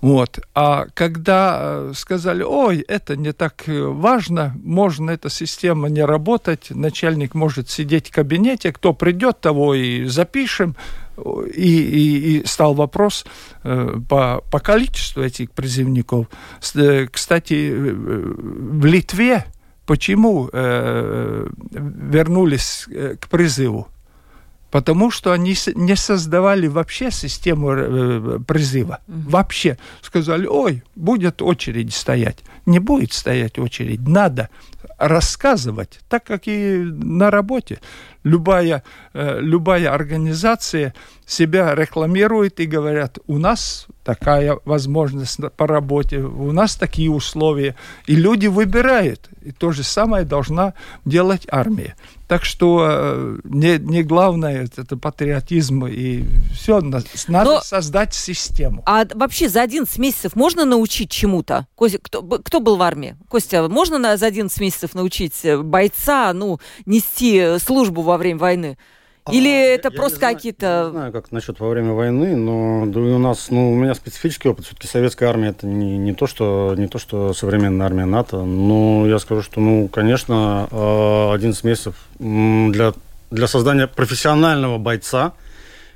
[0.00, 0.38] Вот.
[0.54, 7.34] А когда э, сказали, ой, это не так важно, можно эта система не работать, начальник
[7.34, 10.76] может сидеть в кабинете, кто придет, того и запишем,
[11.16, 13.24] и, и, и стал вопрос
[13.64, 16.26] э, по, по количеству этих призывников.
[16.74, 19.44] Э, кстати, э, в Литве
[19.86, 20.48] почему
[22.12, 22.86] вернулись
[23.20, 23.88] к призыву?
[24.72, 29.00] Потому что они не создавали вообще систему э, призыва.
[29.06, 29.30] Mm-hmm.
[29.30, 29.78] Вообще.
[30.00, 32.38] Сказали, ой, будет очередь стоять.
[32.64, 34.08] Не будет стоять очередь.
[34.08, 34.48] Надо
[34.98, 37.80] рассказывать, так как и на работе.
[38.24, 38.82] Любая,
[39.12, 40.94] э, любая организация
[41.26, 47.76] себя рекламирует и говорят, у нас такая возможность по работе, у нас такие условия.
[48.06, 49.28] И люди выбирают.
[49.42, 50.72] И то же самое должна
[51.04, 51.94] делать армия.
[52.32, 58.82] Так что э, не, не главное это патриотизм и все, надо Но, создать систему.
[58.86, 61.66] А вообще за 11 месяцев можно научить чему-то?
[61.74, 63.18] Костя, кто, кто был в армии?
[63.28, 68.78] Костя, можно за 11 месяцев научить э, бойца ну, нести службу во время войны?
[69.30, 70.66] Или а, это я, просто какие-то...
[70.66, 73.94] Я не знаю, как насчет во время войны, но да, у нас, ну, у меня
[73.94, 74.66] специфический опыт.
[74.66, 78.42] Все-таки советская армия это не, не, то, что, не то, что современная армия НАТО.
[78.44, 80.66] Но я скажу, что, ну, конечно,
[81.34, 82.94] 11 месяцев для,
[83.30, 85.34] для создания профессионального бойца,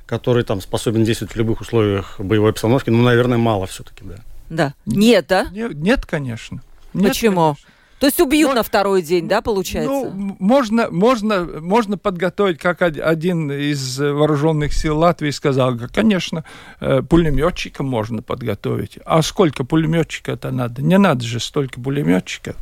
[0.05, 4.15] который там способен действовать в любых условиях боевой обстановки, ну, наверное, мало все-таки, да.
[4.49, 4.73] Да.
[4.85, 5.47] Нет, да?
[5.51, 6.61] Нет, нет конечно.
[6.93, 7.55] Нет, Почему?
[7.55, 7.76] Конечно.
[7.99, 9.91] То есть убьют Но, на второй день, да, получается?
[9.91, 16.43] Ну, можно, можно, можно подготовить, как один из вооруженных сил Латвии сказал, конечно,
[16.79, 18.99] э, пулеметчика можно подготовить.
[19.03, 20.83] А сколько пулеметчика это надо?
[20.83, 22.55] Не надо же столько пулеметчиков.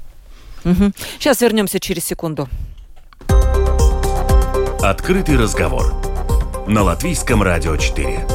[0.64, 0.94] Угу.
[1.20, 2.48] Сейчас вернемся через секунду.
[4.82, 5.94] Открытый разговор
[6.68, 8.26] на Латвийском радио 4.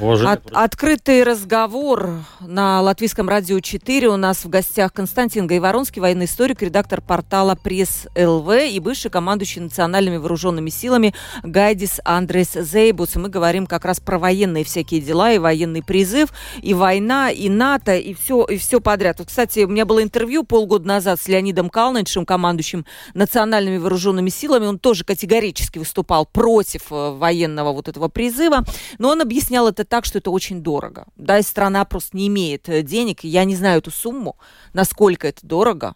[0.00, 4.08] От, открытый разговор на Латвийском радио 4.
[4.08, 9.60] У нас в гостях Константин Гайворонский, военный историк, редактор портала Пресс ЛВ и бывший командующий
[9.60, 13.16] национальными вооруженными силами Гайдис Андрес Зейбус.
[13.16, 16.30] И мы говорим как раз про военные всякие дела, и военный призыв,
[16.62, 19.18] и война, и НАТО, и все, и все подряд.
[19.18, 24.64] Вот, кстати, у меня было интервью полгода назад с Леонидом Калниншем, командующим национальными вооруженными силами.
[24.64, 28.64] Он тоже категорически выступал против э, военного вот этого призыва,
[28.96, 31.04] но он объяснял это так, что это очень дорого.
[31.16, 33.24] Да, и страна просто не имеет э, денег.
[33.24, 34.36] Я не знаю эту сумму,
[34.72, 35.94] насколько это дорого.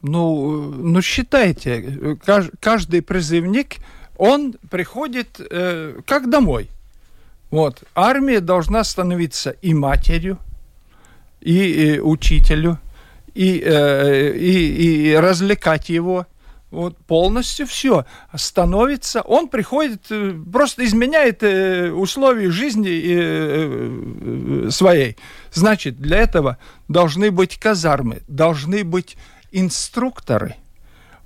[0.00, 2.16] Ну, ну считайте,
[2.60, 3.76] каждый призывник,
[4.16, 6.70] он приходит э, как домой.
[7.50, 7.82] Вот.
[7.94, 10.38] Армия должна становиться и матерью,
[11.40, 12.78] и, и учителю,
[13.34, 16.26] и, э, и, и развлекать его,
[16.70, 25.16] вот полностью все становится, он приходит, э, просто изменяет э, условия жизни э, своей.
[25.52, 29.16] Значит, для этого должны быть казармы, должны быть
[29.52, 30.56] инструкторы.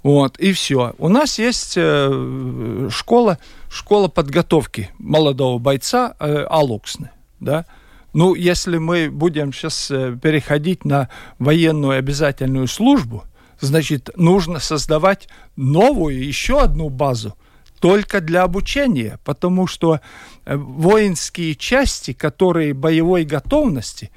[0.02, 0.94] Вот, и все.
[0.98, 3.38] У нас есть школа,
[3.70, 7.66] школа подготовки молодого бойца Алуксны, да,
[8.14, 13.24] ну, если мы будем сейчас переходить на военную обязательную службу,
[13.60, 17.36] значит, нужно создавать новую, еще одну базу,
[17.80, 20.00] только для обучения, потому что
[20.44, 24.10] э, воинские части, которые боевой готовности,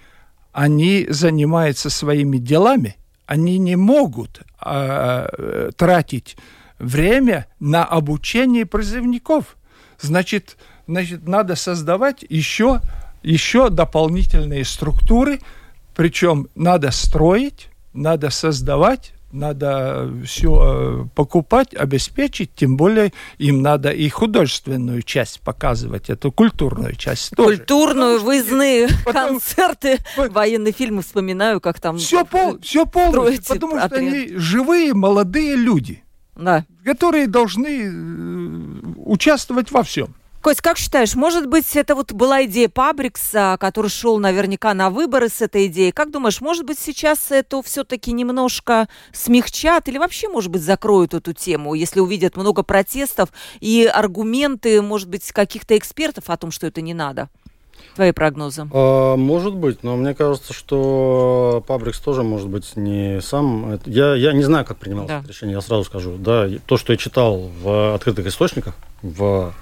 [0.51, 6.38] они занимаются своими делами, они не могут э, тратить
[6.77, 9.58] время на обучение призывников.
[9.99, 12.82] Значит, значит надо создавать еще,
[13.23, 15.39] еще дополнительные структуры,
[15.95, 24.08] причем надо строить, надо создавать, надо все э, покупать, обеспечить, тем более им надо и
[24.08, 27.58] художественную часть показывать, эту культурную часть тоже.
[27.58, 33.88] Культурную, выездные потом, концерты, военные фильмы вспоминаю, как там Все, пол, все полностью, потому отряд.
[33.88, 36.04] что они живые, молодые люди,
[36.36, 36.65] да.
[36.86, 40.13] которые должны э, участвовать во всем.
[40.43, 45.29] Кость, как считаешь, может быть, это вот была идея Пабрикса, который шел наверняка на выборы
[45.29, 45.93] с этой идеей.
[45.93, 51.32] Как думаешь, может быть, сейчас это все-таки немножко смягчат или вообще, может быть, закроют эту
[51.32, 53.29] тему, если увидят много протестов
[53.62, 57.29] и аргументы, может быть, каких-то экспертов о том, что это не надо?
[57.95, 58.67] Твои прогнозы?
[58.73, 63.79] А, может быть, но мне кажется, что Пабрикс тоже может быть не сам.
[63.86, 65.19] Я, я не знаю, как принималось да.
[65.19, 66.17] это решение, я сразу скажу.
[66.17, 69.53] Да, то, что я читал в открытых источниках, в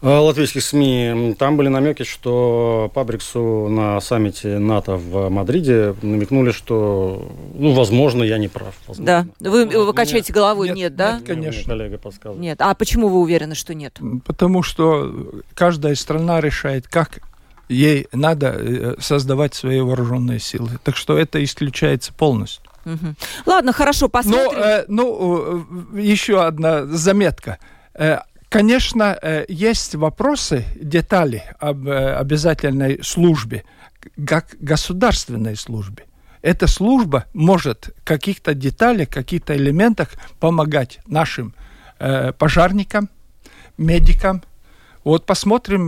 [0.00, 7.72] латвийских СМИ, там были намеки, что Пабриксу на саммите НАТО в Мадриде намекнули, что, ну,
[7.72, 8.74] возможно, я не прав.
[8.86, 9.32] Возможно.
[9.40, 11.12] Да, вы, вы качаете головой, нет, нет да?
[11.18, 11.64] Нет, конечно.
[11.64, 12.40] коллега подсказывает.
[12.40, 13.98] Нет, а почему вы уверены, что нет?
[14.24, 15.12] Потому что
[15.54, 17.20] каждая страна решает, как
[17.68, 20.70] ей надо э, создавать свои вооруженные силы.
[20.84, 22.62] Так что это исключается полностью.
[22.84, 23.14] Угу.
[23.46, 24.58] Ладно, хорошо, посмотрим.
[24.58, 27.58] Но, э, ну, э, еще одна заметка.
[28.48, 33.64] Конечно, э, есть вопросы, детали об э, обязательной службе,
[34.26, 36.04] как государственной службе.
[36.40, 41.54] Эта служба может в каких-то деталях, каких-то элементах помогать нашим
[41.98, 43.10] э, пожарникам,
[43.76, 44.42] медикам.
[45.04, 45.86] Вот посмотрим,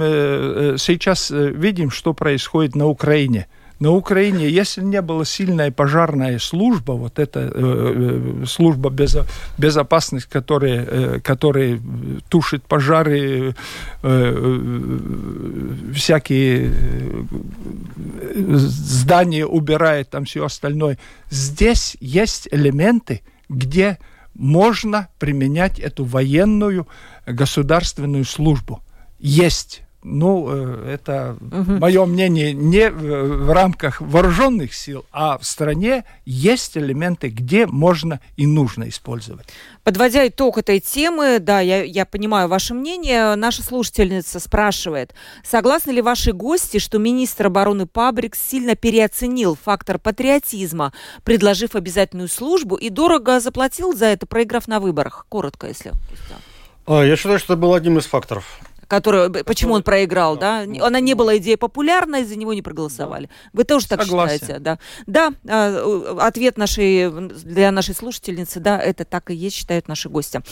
[0.79, 3.49] сейчас видим, что происходит на Украине–
[3.81, 9.25] на Украине, если не была сильная пожарная служба, вот эта э, служба безо,
[9.57, 11.81] безопасности, которая, э, которая
[12.29, 13.53] тушит пожары, э,
[14.03, 16.73] э, всякие
[18.35, 20.99] здания убирает, там все остальное.
[21.31, 23.99] Здесь есть элементы, где
[24.35, 26.87] можно применять эту военную
[27.27, 28.83] государственную службу.
[29.19, 31.73] Есть ну, э, это угу.
[31.73, 38.47] мое мнение, не в рамках вооруженных сил, а в стране есть элементы, где можно и
[38.47, 39.47] нужно использовать.
[39.85, 43.35] Подводя итог этой темы, да, я, я понимаю ваше мнение.
[43.35, 50.93] Наша слушательница спрашивает, согласны ли ваши гости, что министр обороны Пабрикс сильно переоценил фактор патриотизма,
[51.25, 55.27] предложив обязательную службу и дорого заплатил за это, проиграв на выборах?
[55.29, 55.93] Коротко, если.
[56.87, 58.61] А, я считаю, что это был одним из факторов
[58.91, 60.67] который, почему он проиграл, да?
[60.81, 63.31] Она не была идея популярной, за него не проголосовали.
[63.53, 64.41] Вы тоже так Согласен.
[64.41, 64.79] считаете, да?
[65.07, 70.43] Да, а, ответ нашей, для нашей слушательницы, да, это так и есть, считают наши гости.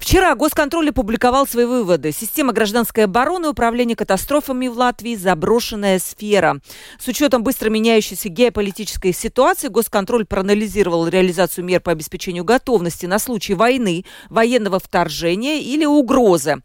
[0.00, 2.10] Вчера Госконтроль опубликовал свои выводы.
[2.10, 6.58] Система гражданской обороны и управления катастрофами в Латвии– заброшенная сфера.
[6.98, 13.52] С учетом быстро меняющейся геополитической ситуации, Госконтроль проанализировал реализацию мер по обеспечению готовности на случай
[13.52, 16.62] войны, военного вторжения или угрозы.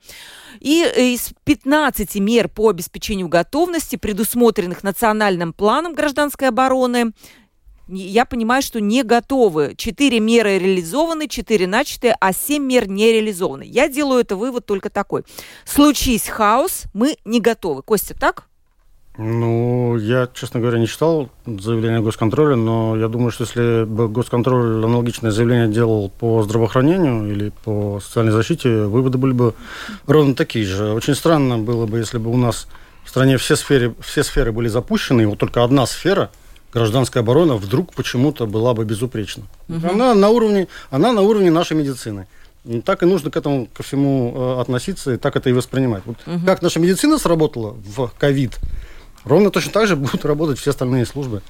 [0.61, 7.11] И э, из 15 мер по обеспечению готовности, предусмотренных национальным планом гражданской обороны,
[7.87, 9.73] я понимаю, что не готовы.
[9.77, 13.63] Четыре меры реализованы, четыре начаты, а семь мер не реализованы.
[13.63, 15.23] Я делаю это вывод только такой.
[15.65, 17.81] Случись хаос, мы не готовы.
[17.81, 18.47] Костя, так?
[19.17, 24.83] Ну, я, честно говоря, не читал заявление госконтроля, но я думаю, что если бы госконтроль
[24.83, 29.53] аналогичное заявление делал по здравоохранению или по социальной защите, выводы были бы
[30.05, 30.91] ровно такие же.
[30.91, 32.67] Очень странно было бы, если бы у нас
[33.05, 36.29] в стране все сферы, все сферы были запущены, и вот только одна сфера,
[36.75, 39.43] гражданская оборона, вдруг почему-то была бы безупречна.
[39.69, 39.89] Угу.
[39.89, 42.27] Она, на уровне, она на уровне нашей медицины.
[42.65, 46.03] И так и нужно к этому ко всему э, относиться, и так это и воспринимать.
[46.05, 46.45] Вот угу.
[46.45, 48.59] Как наша медицина сработала в ковид–
[49.25, 51.41] Ровно точно так же будут работать все остальные службы.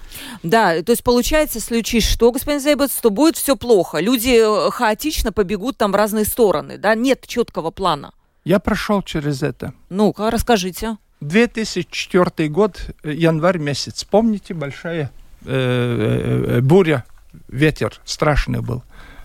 [0.43, 3.99] Да, то есть получается, случись что, господин Зайбец, то будет все плохо.
[3.99, 6.95] Люди э, хаотично побегут там в разные стороны, да?
[6.95, 8.13] Нет четкого плана.
[8.45, 9.73] Я прошел через это.
[9.89, 10.97] Ну-ка, расскажите.
[11.27, 14.03] 2004 год, э, январь месяц.
[14.03, 15.11] Помните, большая
[15.45, 17.03] э, э, буря,
[17.47, 18.83] ветер страшный был.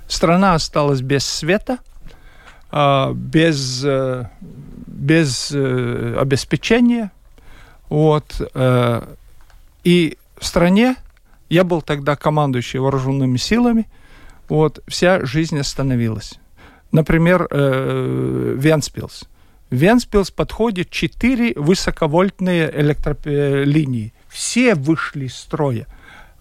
[0.08, 1.78] Страна осталась без света,
[2.72, 4.26] э, без, э,
[4.86, 7.10] без э, обеспечения,
[7.88, 8.40] вот.
[8.54, 9.02] Э,
[9.84, 10.96] и в стране,
[11.48, 13.88] я был тогда командующий вооруженными силами,
[14.48, 16.34] вот, вся жизнь остановилась.
[16.92, 19.24] Например, э, Венспилс.
[19.70, 24.12] Венспилс подходит 4 высоковольтные электролинии.
[24.28, 25.86] Все вышли из строя.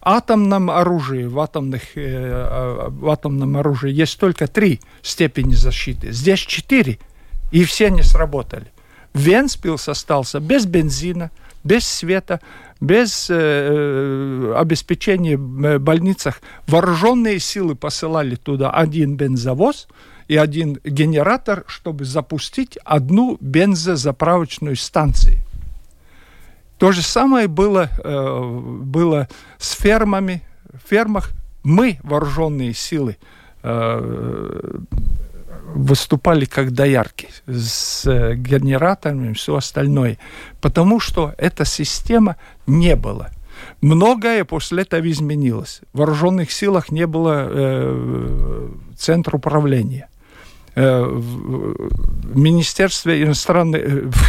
[0.01, 6.11] Атомном оружии, в, атомных, э, в атомном оружии есть только три степени защиты.
[6.11, 6.99] Здесь четыре,
[7.51, 8.71] и все не сработали.
[9.13, 11.31] Венспилс остался без бензина,
[11.63, 12.39] без света,
[12.79, 16.41] без э, э обеспечения в э, больницах.
[16.67, 19.87] Вооруженные силы посылали туда один бензовоз
[20.29, 25.37] и один генератор, чтобы запустить одну бензозаправочную станцию.
[26.77, 30.43] То же самое было, э, было с фермами.
[30.71, 31.31] В фермах
[31.63, 33.17] мы, вооруженные силы,
[33.63, 34.79] э,
[35.73, 40.19] выступали как доярки с э, генераторами и все остальное,
[40.61, 42.35] потому что эта система
[42.67, 43.31] не была.
[43.81, 45.81] Многое после этого изменилось.
[45.91, 50.07] В вооруженных силах не было э, центра управления.
[50.79, 53.81] Э, в Министерстве иностранных,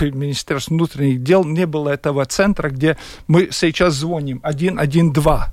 [0.02, 2.96] э, Министерстве внутренних дел не было этого центра, где
[3.28, 5.52] мы сейчас звоним 112.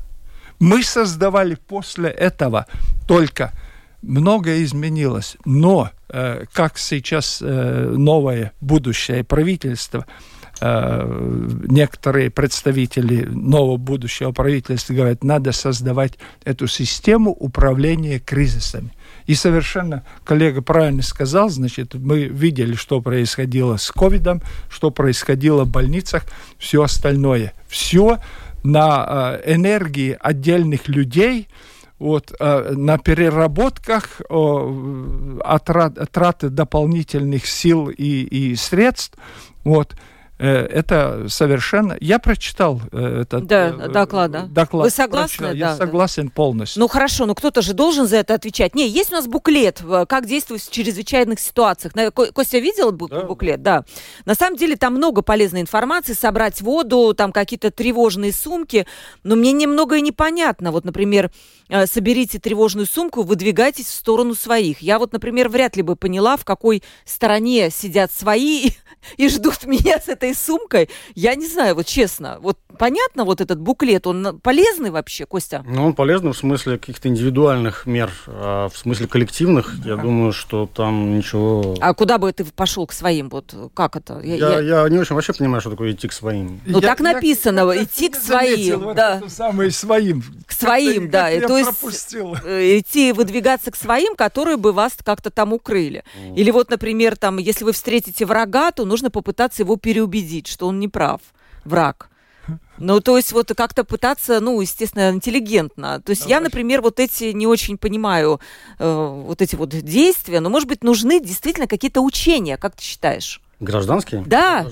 [0.59, 2.65] Мы создавали после этого
[3.07, 3.51] только
[4.01, 10.07] многое изменилось, но э, как сейчас новое будущее правительство,
[10.61, 18.91] некоторые представители нового будущего правительства говорят, надо создавать эту систему управления кризисами.
[19.25, 25.69] И совершенно коллега правильно сказал, значит, мы видели, что происходило с ковидом, что происходило в
[25.69, 26.23] больницах,
[26.57, 27.53] все остальное.
[27.67, 28.19] Все
[28.63, 31.47] на э, энергии отдельных людей–
[31.99, 35.39] вот, э, на переработках э,
[36.11, 39.17] траты дополнительных сил и, и средств,
[39.63, 39.97] вот, Э,
[40.45, 41.97] это совершенно...
[41.99, 44.41] Я прочитал э, этот да, э, доклад, да.
[44.43, 44.85] доклад.
[44.85, 45.47] Вы согласны?
[45.47, 46.31] Да, Я согласен да.
[46.33, 46.79] полностью.
[46.79, 48.75] Ну хорошо, но кто-то же должен за это отвечать.
[48.75, 51.93] Не, есть у нас буклет, как действовать в чрезвычайных ситуациях.
[52.33, 53.61] Костя видел буклет?
[53.63, 53.79] Да.
[53.79, 53.85] да.
[54.25, 58.85] На самом деле там много полезной информации, собрать воду, там какие-то тревожные сумки.
[59.23, 60.71] Но мне немного и непонятно.
[60.71, 61.31] Вот, например,
[61.85, 64.81] соберите тревожную сумку, выдвигайтесь в сторону своих.
[64.81, 68.71] Я вот, например, вряд ли бы поняла, в какой стороне сидят свои
[69.17, 70.89] и ждут меня с этой сумкой.
[71.15, 75.63] Я не знаю, вот честно, вот понятно вот этот буклет, он полезный вообще, Костя?
[75.67, 79.91] Ну, он полезный в смысле каких-то индивидуальных мер, а в смысле коллективных, да.
[79.91, 81.75] я думаю, что там ничего...
[81.79, 84.19] А куда бы ты пошел к своим, вот как это?
[84.19, 84.83] Я, я, я...
[84.83, 86.61] я не очень вообще понимаю, что такое идти к своим.
[86.65, 89.21] Ну, я, так написано, я, идти к своим, вот да.
[89.27, 90.23] самое своим.
[90.45, 91.29] К своим, да.
[91.29, 92.35] Я То есть пропустил.
[92.43, 96.03] Э, идти выдвигаться к своим, которые бы вас как-то там укрыли.
[96.19, 96.35] Mm.
[96.35, 100.79] Или вот, например, там, если вы встретите врага, то нужно попытаться его переубедить, что он
[100.79, 101.21] не прав,
[101.65, 102.09] враг.
[102.77, 106.01] Ну, то есть вот как-то пытаться, ну, естественно, интеллигентно.
[106.01, 106.35] То есть Давай.
[106.35, 108.39] я, например, вот эти не очень понимаю,
[108.79, 113.41] э, вот эти вот действия, но, может быть, нужны действительно какие-то учения, как ты считаешь?
[113.59, 114.23] Гражданские?
[114.25, 114.65] Да,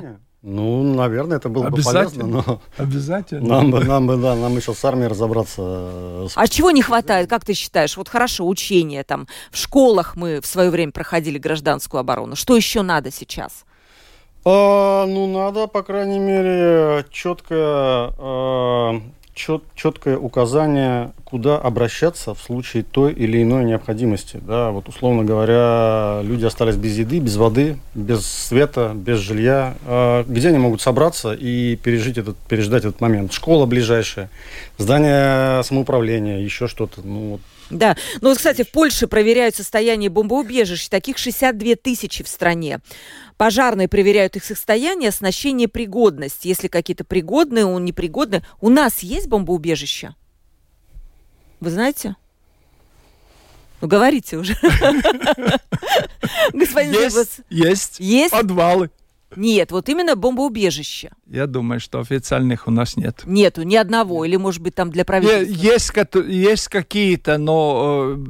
[0.00, 0.16] да.
[0.48, 2.60] Ну, наверное, это было бы полезно, но...
[2.76, 3.48] Обязательно.
[3.48, 5.60] Нам бы, нам бы, да, нам еще с армией разобраться.
[5.60, 7.96] Э, а чего не хватает, как ты считаешь?
[7.96, 12.36] Вот хорошо, учения там, в школах мы в свое время проходили гражданскую оборону.
[12.36, 13.64] Что еще надо сейчас?
[14.44, 19.00] А, ну, надо, по крайней мере, четкое, а,
[19.36, 24.40] чет, четкое указание, куда обращаться в случае той или иной необходимости.
[24.42, 29.76] Да, вот, условно говоря, люди остались без еды, без воды, без света, без жилья.
[29.84, 33.32] А, где они могут собраться и пережить этот, переждать этот момент?
[33.32, 34.30] Школа ближайшая,
[34.78, 37.02] здание самоуправления, еще что-то.
[37.04, 37.96] Ну, вот да.
[38.20, 40.88] Ну, вот, кстати, в Польше проверяют состояние бомбоубежищ.
[40.88, 42.80] Таких 62 тысячи в стране.
[43.36, 46.44] Пожарные проверяют их состояние, оснащение, пригодность.
[46.44, 48.44] Если какие-то пригодные, он непригодные.
[48.60, 50.14] У нас есть бомбоубежище?
[51.60, 52.16] Вы знаете?
[53.80, 54.54] Ну, говорите уже.
[56.52, 58.32] Господин есть, есть, есть.
[58.32, 58.90] Подвалы.
[59.34, 61.10] Нет, вот именно бомбоубежище.
[61.26, 63.22] Я думаю, что официальных у нас нет.
[63.26, 65.52] Нету ни одного, или, может быть, там для правительства?
[65.52, 65.92] Есть,
[66.28, 68.24] есть какие-то, но э,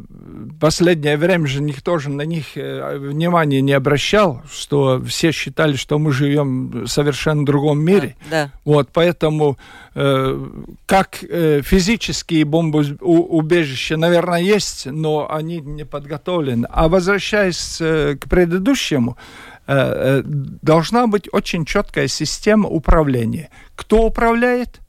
[0.59, 5.99] последнее время же никто же на них э, внимания не обращал, что все считали, что
[5.99, 8.17] мы живем в совершенно другом мире.
[8.31, 8.47] Да.
[8.47, 8.53] да.
[8.65, 9.59] Вот, поэтому
[9.95, 10.49] э,
[10.87, 16.67] как физические бомбоубежища, наверное, есть, но они не подготовлены.
[16.71, 19.19] А возвращаясь к предыдущему,
[19.67, 23.51] должна быть очень четкая система управления.
[23.75, 24.81] Кто управляет?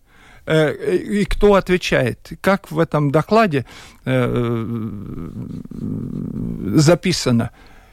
[0.47, 2.32] Э, и кто отвечает.
[2.39, 3.65] Как в этом докладе
[6.75, 7.51] записано,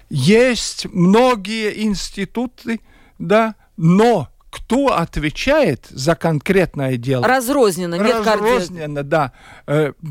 [0.09, 2.81] есть многие институты,
[3.19, 7.27] да, но кто отвечает за конкретное дело?
[7.27, 9.33] Разрозненно, нет Разрозненно, да.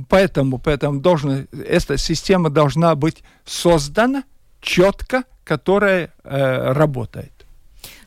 [0.09, 4.23] Поэтому, поэтому должна, эта система должна быть создана
[4.63, 7.31] четко, которая э, работает.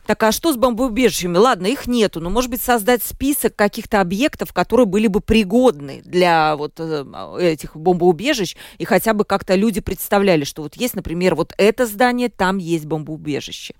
[0.07, 1.37] Так а что с бомбоубежищами?
[1.37, 6.55] Ладно, их нету, но может быть создать список каких-то объектов, которые были бы пригодны для
[6.55, 7.05] вот э,
[7.39, 12.29] этих бомбоубежищ, и хотя бы как-то люди представляли, что вот есть, например, вот это здание,
[12.29, 13.75] там есть бомбоубежище.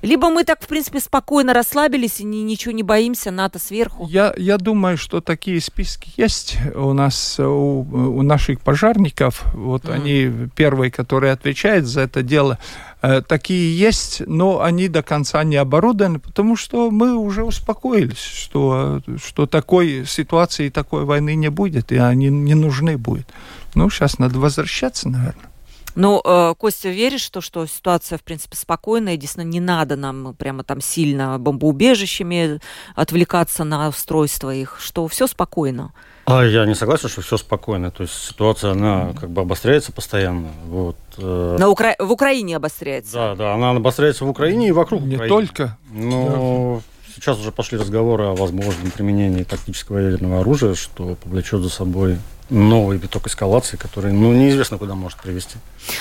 [0.00, 4.06] Либо мы так, в принципе, спокойно расслабились и ни, ничего не боимся, НАТО сверху.
[4.08, 9.44] Я, я думаю, что такие списки есть у нас, у, у наших пожарников.
[9.54, 9.92] Вот mm-hmm.
[9.92, 12.58] они первые, которые отвечают за это дело.
[13.02, 19.00] Э, такие есть, но они до конца не оборудованы, потому что мы уже успокоились, что,
[19.20, 23.26] что такой ситуации, такой войны не будет, и они не нужны будут.
[23.74, 25.50] Ну, сейчас надо возвращаться, наверное.
[25.98, 30.62] Ну, э, Костя, веришь, что, что ситуация, в принципе, спокойная, действительно, не надо нам прямо
[30.62, 32.60] там сильно бомбоубежищами
[32.94, 35.92] отвлекаться на устройство их, что все спокойно?
[36.24, 37.90] А я не согласен, что все спокойно.
[37.90, 40.50] То есть ситуация, она как бы обостряется постоянно.
[40.66, 40.96] Вот.
[41.16, 41.56] Э.
[41.58, 41.96] На Укра...
[41.98, 43.14] В Украине обостряется?
[43.14, 45.34] Да, да, она обостряется в Украине и вокруг Не Украины.
[45.34, 45.78] только.
[45.90, 47.12] Но да.
[47.16, 52.18] сейчас уже пошли разговоры о возможном применении тактического ядерного оружия, что повлечет за собой
[52.50, 55.58] новый виток эскалации, который, ну, неизвестно, куда может привести.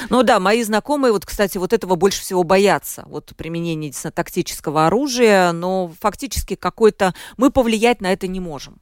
[0.10, 5.52] Ну да, мои знакомые, вот, кстати, вот этого больше всего боятся, вот применение тактического оружия,
[5.52, 7.14] но фактически какой-то...
[7.38, 8.80] Мы повлиять на это не можем.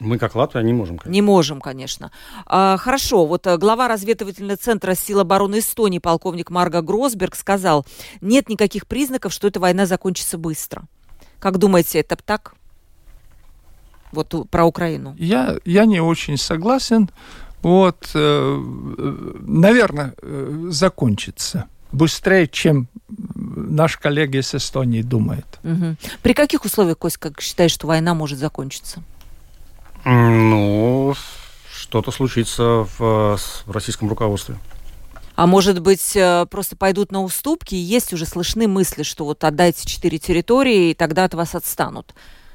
[0.00, 1.12] Мы, как Латвия, не можем, конечно.
[1.12, 2.12] Не можем, конечно.
[2.46, 7.84] А, хорошо, вот э, глава разведывательного центра сил обороны Эстонии, полковник Марга Гросберг, сказал,
[8.20, 10.84] нет никаких признаков, что эта война закончится быстро.
[11.40, 12.54] Как думаете, это так?
[14.12, 15.14] Вот про Украину?
[15.18, 17.10] Я, я не очень согласен.
[17.62, 18.64] Вот, э,
[19.40, 22.88] наверное, э, закончится быстрее, чем
[23.34, 25.46] наш коллега из Эстонии думает.
[25.64, 25.96] Угу.
[26.22, 29.02] При каких условиях, Кость, как считаешь, что война может закончиться?
[30.04, 31.14] Ну,
[31.72, 34.56] что-то случится в, в российском руководстве.
[35.34, 39.44] А может быть, э, просто пойдут на уступки, и есть уже слышны мысли, что вот
[39.44, 42.12] отдайте четыре территории, и тогда от вас отстанут.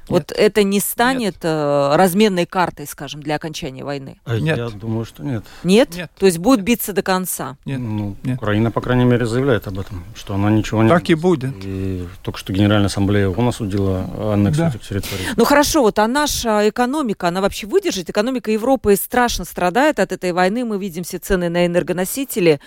[0.08, 1.44] Вот это не станет нет.
[1.44, 4.18] Э, разменной картой, скажем, для окончания войны?
[4.24, 4.58] А нет.
[4.58, 5.44] Я думаю, что нет.
[5.62, 5.94] Нет?
[5.96, 6.10] Нет.
[6.18, 7.56] То есть будет биться до конца?
[7.64, 7.80] Нет.
[7.80, 8.36] Ну, нет.
[8.36, 10.88] Украина, по крайней мере, заявляет об этом, что она ничего не...
[10.88, 11.54] Так и будет.
[11.64, 14.76] И только что Генеральная Ассамблея ООН осудила аннексию да.
[14.76, 15.24] этих территорий.
[15.36, 18.10] Ну хорошо, вот а наша экономика, она вообще выдержит?
[18.10, 20.64] Экономика Европы страшно страдает от этой войны.
[20.64, 22.60] Мы видим все цены на энергоносители.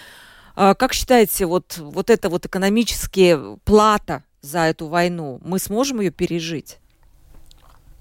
[0.55, 6.09] А как считаете, вот, вот эта вот экономическая плата за эту войну, мы сможем ее
[6.09, 6.79] пережить?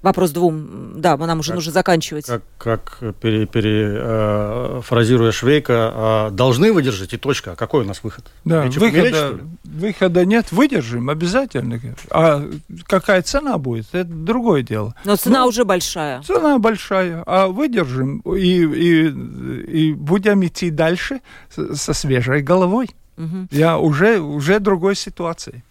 [0.03, 2.26] Вопрос двум, да, нам уже как, нужно заканчивать.
[2.26, 7.53] Как, как перефразируя э, Швейка, э, должны выдержать и точка.
[7.53, 8.26] А какой у нас выход?
[8.44, 11.80] Да, выхода, выхода нет, выдержим обязательно.
[12.11, 12.49] А
[12.86, 14.94] какая цена будет, это другое дело.
[15.05, 16.22] Но цена ну, уже большая.
[16.22, 22.90] Цена большая, а выдержим и, и, и будем идти дальше со свежей головой.
[23.16, 23.49] Угу.
[23.51, 25.64] Я уже, уже другой ситуации.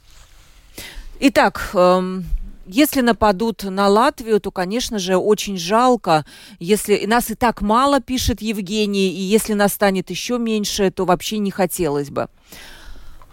[1.19, 2.25] Итак, эм,
[2.65, 6.25] если нападут на Латвию, то, конечно же, очень жалко.
[6.59, 11.37] Если нас и так мало, пишет Евгений, и если нас станет еще меньше, то вообще
[11.37, 12.27] не хотелось бы.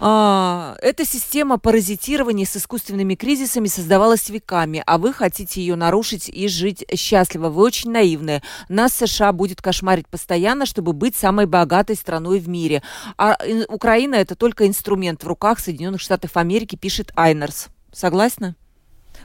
[0.05, 6.49] А, эта система паразитирования с искусственными кризисами создавалась веками, а вы хотите ее нарушить и
[6.49, 7.51] жить счастливо.
[7.51, 8.43] Вы очень наивные.
[8.69, 12.83] Нас США будет кошмарить постоянно, чтобы быть самой богатой страной в мире.
[13.17, 17.69] А Украина это только инструмент в руках Соединенных Штатов Америки, пишет Айнерс.
[17.93, 18.57] Согласна?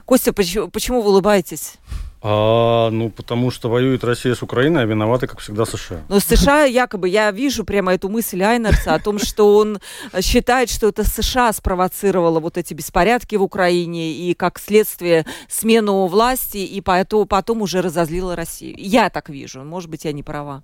[0.08, 1.74] Костя, почему, почему вы улыбаетесь?
[2.22, 6.00] А, ну, потому что воюет Россия с Украиной, а виноваты, как всегда, США.
[6.08, 9.80] Но США якобы, я вижу прямо эту мысль Айнерса о том, что он
[10.22, 16.56] считает, что это США спровоцировало вот эти беспорядки в Украине и, как следствие, смену власти,
[16.56, 18.76] и поэтому потом уже разозлила Россию.
[18.78, 20.62] Я так вижу, может быть, я не права.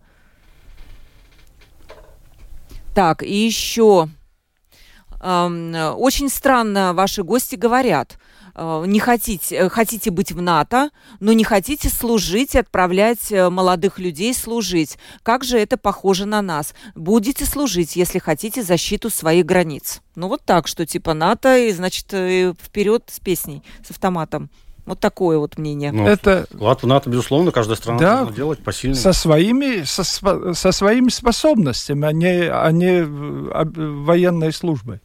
[2.95, 4.09] Так, и еще...
[5.21, 10.91] Эм, очень странно ваши гости говорят– Э, не хотите, э, хотите быть в НАТО,
[11.21, 14.99] но не хотите служить и отправлять э, молодых людей служить.
[15.23, 16.75] Как же это похоже на нас?
[16.95, 20.01] Будете служить, если хотите защиту своих границ.
[20.15, 24.51] Ну вот так, что типа НАТО, и значит вперед с песней, с автоматом.
[24.87, 25.93] Вот такое вот мнение.
[25.93, 28.95] Ну, это вклад в НАТО, безусловно, каждая страна да, должна делать посильно.
[28.95, 35.01] Со своими, со, со своими способностями, а не, а не военной службой.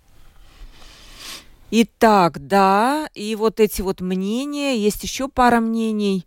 [1.72, 6.26] Итак, да, и вот эти вот мнения, есть еще пара мнений.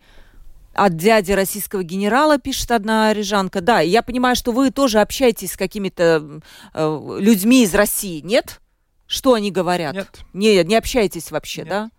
[0.74, 3.60] От дяди российского генерала пишет одна рижанка.
[3.60, 6.40] Да, я понимаю, что вы тоже общаетесь с какими-то
[6.72, 8.60] э, людьми из России, нет?
[9.06, 9.94] Что они говорят?
[9.94, 10.20] Нет.
[10.32, 11.68] Не, не общаетесь вообще, нет.
[11.68, 11.90] да?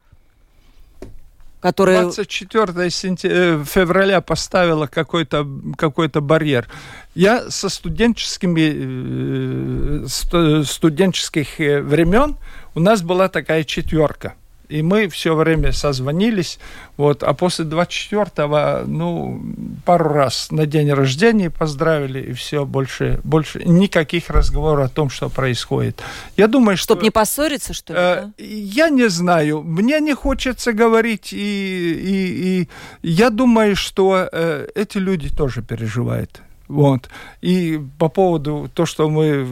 [1.63, 2.01] которые...
[2.01, 3.27] 24 сентя...
[3.31, 6.67] Э, февраля поставила какой-то какой барьер.
[7.15, 12.35] Я со студенческими, э, студенческих э, времен
[12.75, 14.33] у нас была такая четверка.
[14.69, 16.57] И мы все время созвонились.
[16.97, 19.41] Вот, а после 24-го, ну,
[19.85, 25.29] пару раз на день рождения поздравили, и все, больше, больше никаких разговоров о том, что
[25.29, 26.01] происходит.
[26.37, 26.93] Я думаю, что...
[26.93, 27.99] Чтобы не поссориться, что ли?
[27.99, 28.31] Э, да?
[28.43, 29.61] Я не знаю.
[29.63, 32.69] Мне не хочется говорить, и, и, и
[33.07, 36.41] я думаю, что э, эти люди тоже переживают.
[36.67, 37.09] Вот.
[37.41, 39.43] И по поводу то, что мы...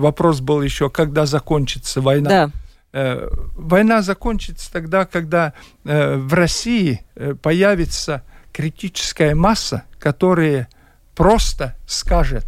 [0.00, 2.30] Вопрос был еще, когда закончится война.
[2.30, 2.50] Да.
[2.92, 5.52] Э, война закончится тогда, когда
[5.84, 10.68] э, в России э, появится критическая масса, которая
[11.16, 12.46] просто скажет,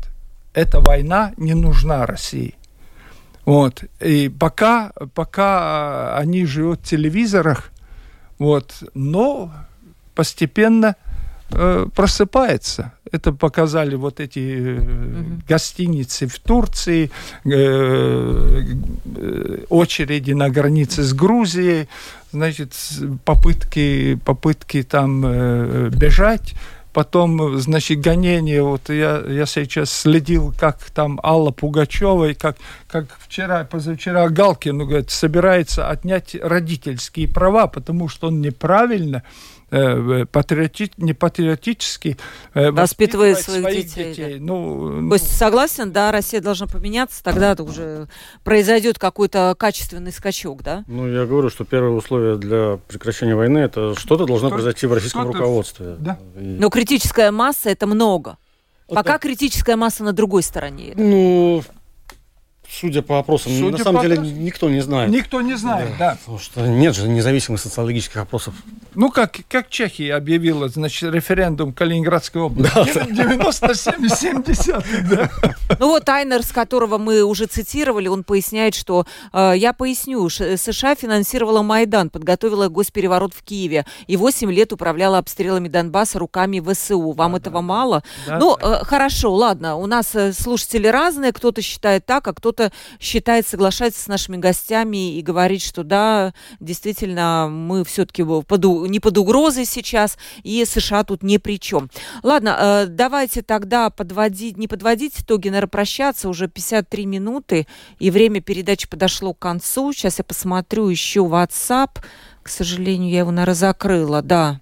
[0.54, 2.54] эта война не нужна России.
[3.44, 3.84] Вот.
[4.00, 7.70] И пока, пока они живут в телевизорах,
[8.38, 9.52] вот, но
[10.14, 10.96] постепенно
[11.50, 12.92] э, просыпается.
[13.12, 14.80] Это показали вот эти э,
[15.48, 17.11] гостиницы в Турции,
[17.44, 17.50] э,
[19.16, 21.88] э, очереди на границе с Грузией,
[22.32, 22.72] значит,
[23.24, 26.54] попытки, попытки там э, бежать.
[26.92, 32.57] Потом, значит, гонение, вот я, я сейчас следил, как там Алла Пугачева, и как,
[32.88, 39.24] как вчера, позавчера Галкин, ну, говорит, собирается отнять родительские права, потому что он неправильно
[40.30, 42.16] патриоти, не патриотически
[42.54, 44.10] э, воспитывает своих, своих детей.
[44.10, 44.38] детей.
[44.38, 44.44] Да.
[44.44, 48.08] Ну, То есть согласен, да, Россия должна поменяться, тогда это уже
[48.44, 50.84] произойдет какой-то качественный скачок, да?
[50.86, 54.92] Ну, я говорю, что первое условие для прекращения войны это что-то должно что произойти в
[54.92, 55.96] российском руководстве.
[55.98, 56.18] Да.
[56.36, 56.56] И...
[56.58, 58.38] Но критическая масса это много.
[58.88, 59.22] Вот Пока так.
[59.22, 60.92] критическая масса на другой стороне.
[60.96, 61.62] Ну,
[62.70, 65.10] судя по опросам, судя на самом деле никто не знает.
[65.10, 66.12] Никто не знает, да.
[66.12, 66.16] да.
[66.16, 68.54] Потому что нет же независимых социологических опросов.
[68.94, 72.74] Ну, как, как Чехия объявила, значит, референдум Калининградской области.
[72.74, 75.30] Да, 97,70, да.
[75.78, 80.94] Ну вот Айнер, с которого мы уже цитировали, он поясняет, что, э, я поясню, США
[80.94, 87.12] финансировала Майдан, подготовила госпереворот в Киеве и 8 лет управляла обстрелами Донбасса руками ВСУ.
[87.12, 88.02] Вам да, этого да, мало?
[88.26, 88.80] Да, ну, да.
[88.80, 92.55] Э, хорошо, ладно, у нас э, слушатели разные, кто-то считает так, а кто-то
[93.00, 99.18] считает, соглашается с нашими гостями и говорит, что да, действительно, мы все-таки под, не под
[99.18, 101.90] угрозой сейчас, и США тут ни при чем.
[102.22, 106.28] Ладно, э, давайте тогда подводить, не подводить итоги, наверное, прощаться.
[106.28, 107.66] Уже 53 минуты,
[107.98, 109.92] и время передачи подошло к концу.
[109.92, 111.98] Сейчас я посмотрю еще WhatsApp.
[112.47, 114.61] К сожалению, я его, наверное, закрыла, да.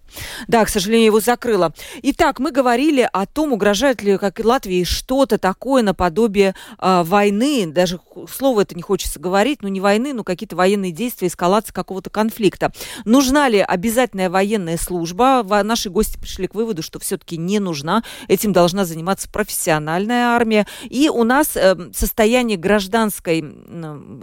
[0.48, 1.74] Да, к сожалению, его закрыла.
[2.02, 7.66] Итак, мы говорили о том, угрожает ли как и Латвии что-то такое наподобие э, войны,
[7.66, 8.00] даже
[8.32, 12.72] слово это не хочется говорить, ну не войны, но какие-то военные действия, эскалация какого-то конфликта.
[13.04, 15.44] Нужна ли обязательная военная служба?
[15.62, 18.02] Наши гости пришли к выводу, что все-таки не нужна.
[18.28, 20.66] Этим должна заниматься профессиональная армия.
[20.88, 23.44] И у нас э, состояние гражданской э,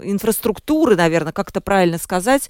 [0.02, 2.50] инфраструктуры, наверное, как это правильно сказать,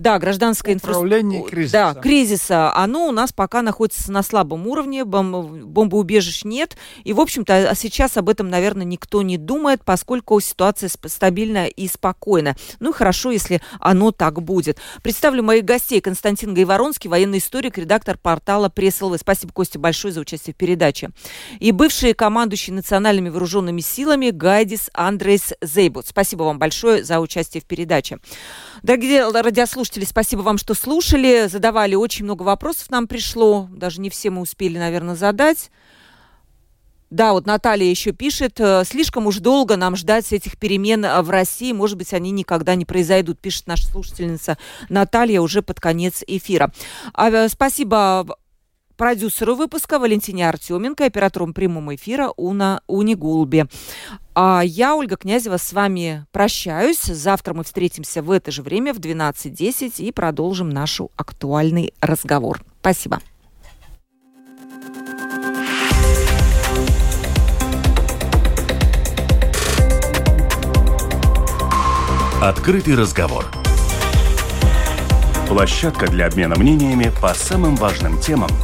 [0.00, 1.48] да, гражданское инфраструктура.
[1.48, 1.72] кризиса.
[1.72, 2.74] Да, кризиса.
[2.74, 6.76] Оно у нас пока находится на слабом уровне, бом- бомбоубежищ нет.
[7.04, 11.86] И, в общем-то, а сейчас об этом, наверное, никто не думает, поскольку ситуация стабильная и
[11.86, 12.56] спокойная.
[12.78, 14.78] Ну и хорошо, если оно так будет.
[15.02, 16.00] Представлю моих гостей.
[16.00, 19.18] Константин Гайворонский, военный историк, редактор портала Пресс ЛВ.
[19.18, 21.10] Спасибо, Костя, большое за участие в передаче.
[21.58, 26.06] И бывший командующий национальными вооруженными силами Гайдис Андрес Зейбут.
[26.06, 28.18] Спасибо вам большое за участие в передаче.
[28.82, 31.46] Дорогие радиослушатели, спасибо вам, что слушали.
[31.48, 33.68] Задавали очень много вопросов нам пришло.
[33.70, 35.70] Даже не все мы успели, наверное, задать.
[37.10, 41.30] Да, вот Наталья еще пишет, э, слишком уж долго нам ждать этих перемен э, в
[41.30, 46.72] России, может быть, они никогда не произойдут, пишет наша слушательница Наталья уже под конец эфира.
[47.12, 48.36] А, э, спасибо
[49.00, 53.64] продюсеру выпуска Валентине Артеменко, оператором прямого эфира Уна Унигулби.
[54.34, 57.00] А я, Ольга Князева, с вами прощаюсь.
[57.04, 62.60] Завтра мы встретимся в это же время в 12.10 и продолжим наш актуальный разговор.
[62.82, 63.20] Спасибо.
[72.42, 73.46] Открытый разговор.
[75.48, 78.50] Площадка для обмена мнениями по самым важным темам–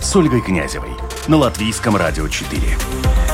[0.00, 0.90] с Ольгой Князевой
[1.26, 3.27] на Латвийском радио 4.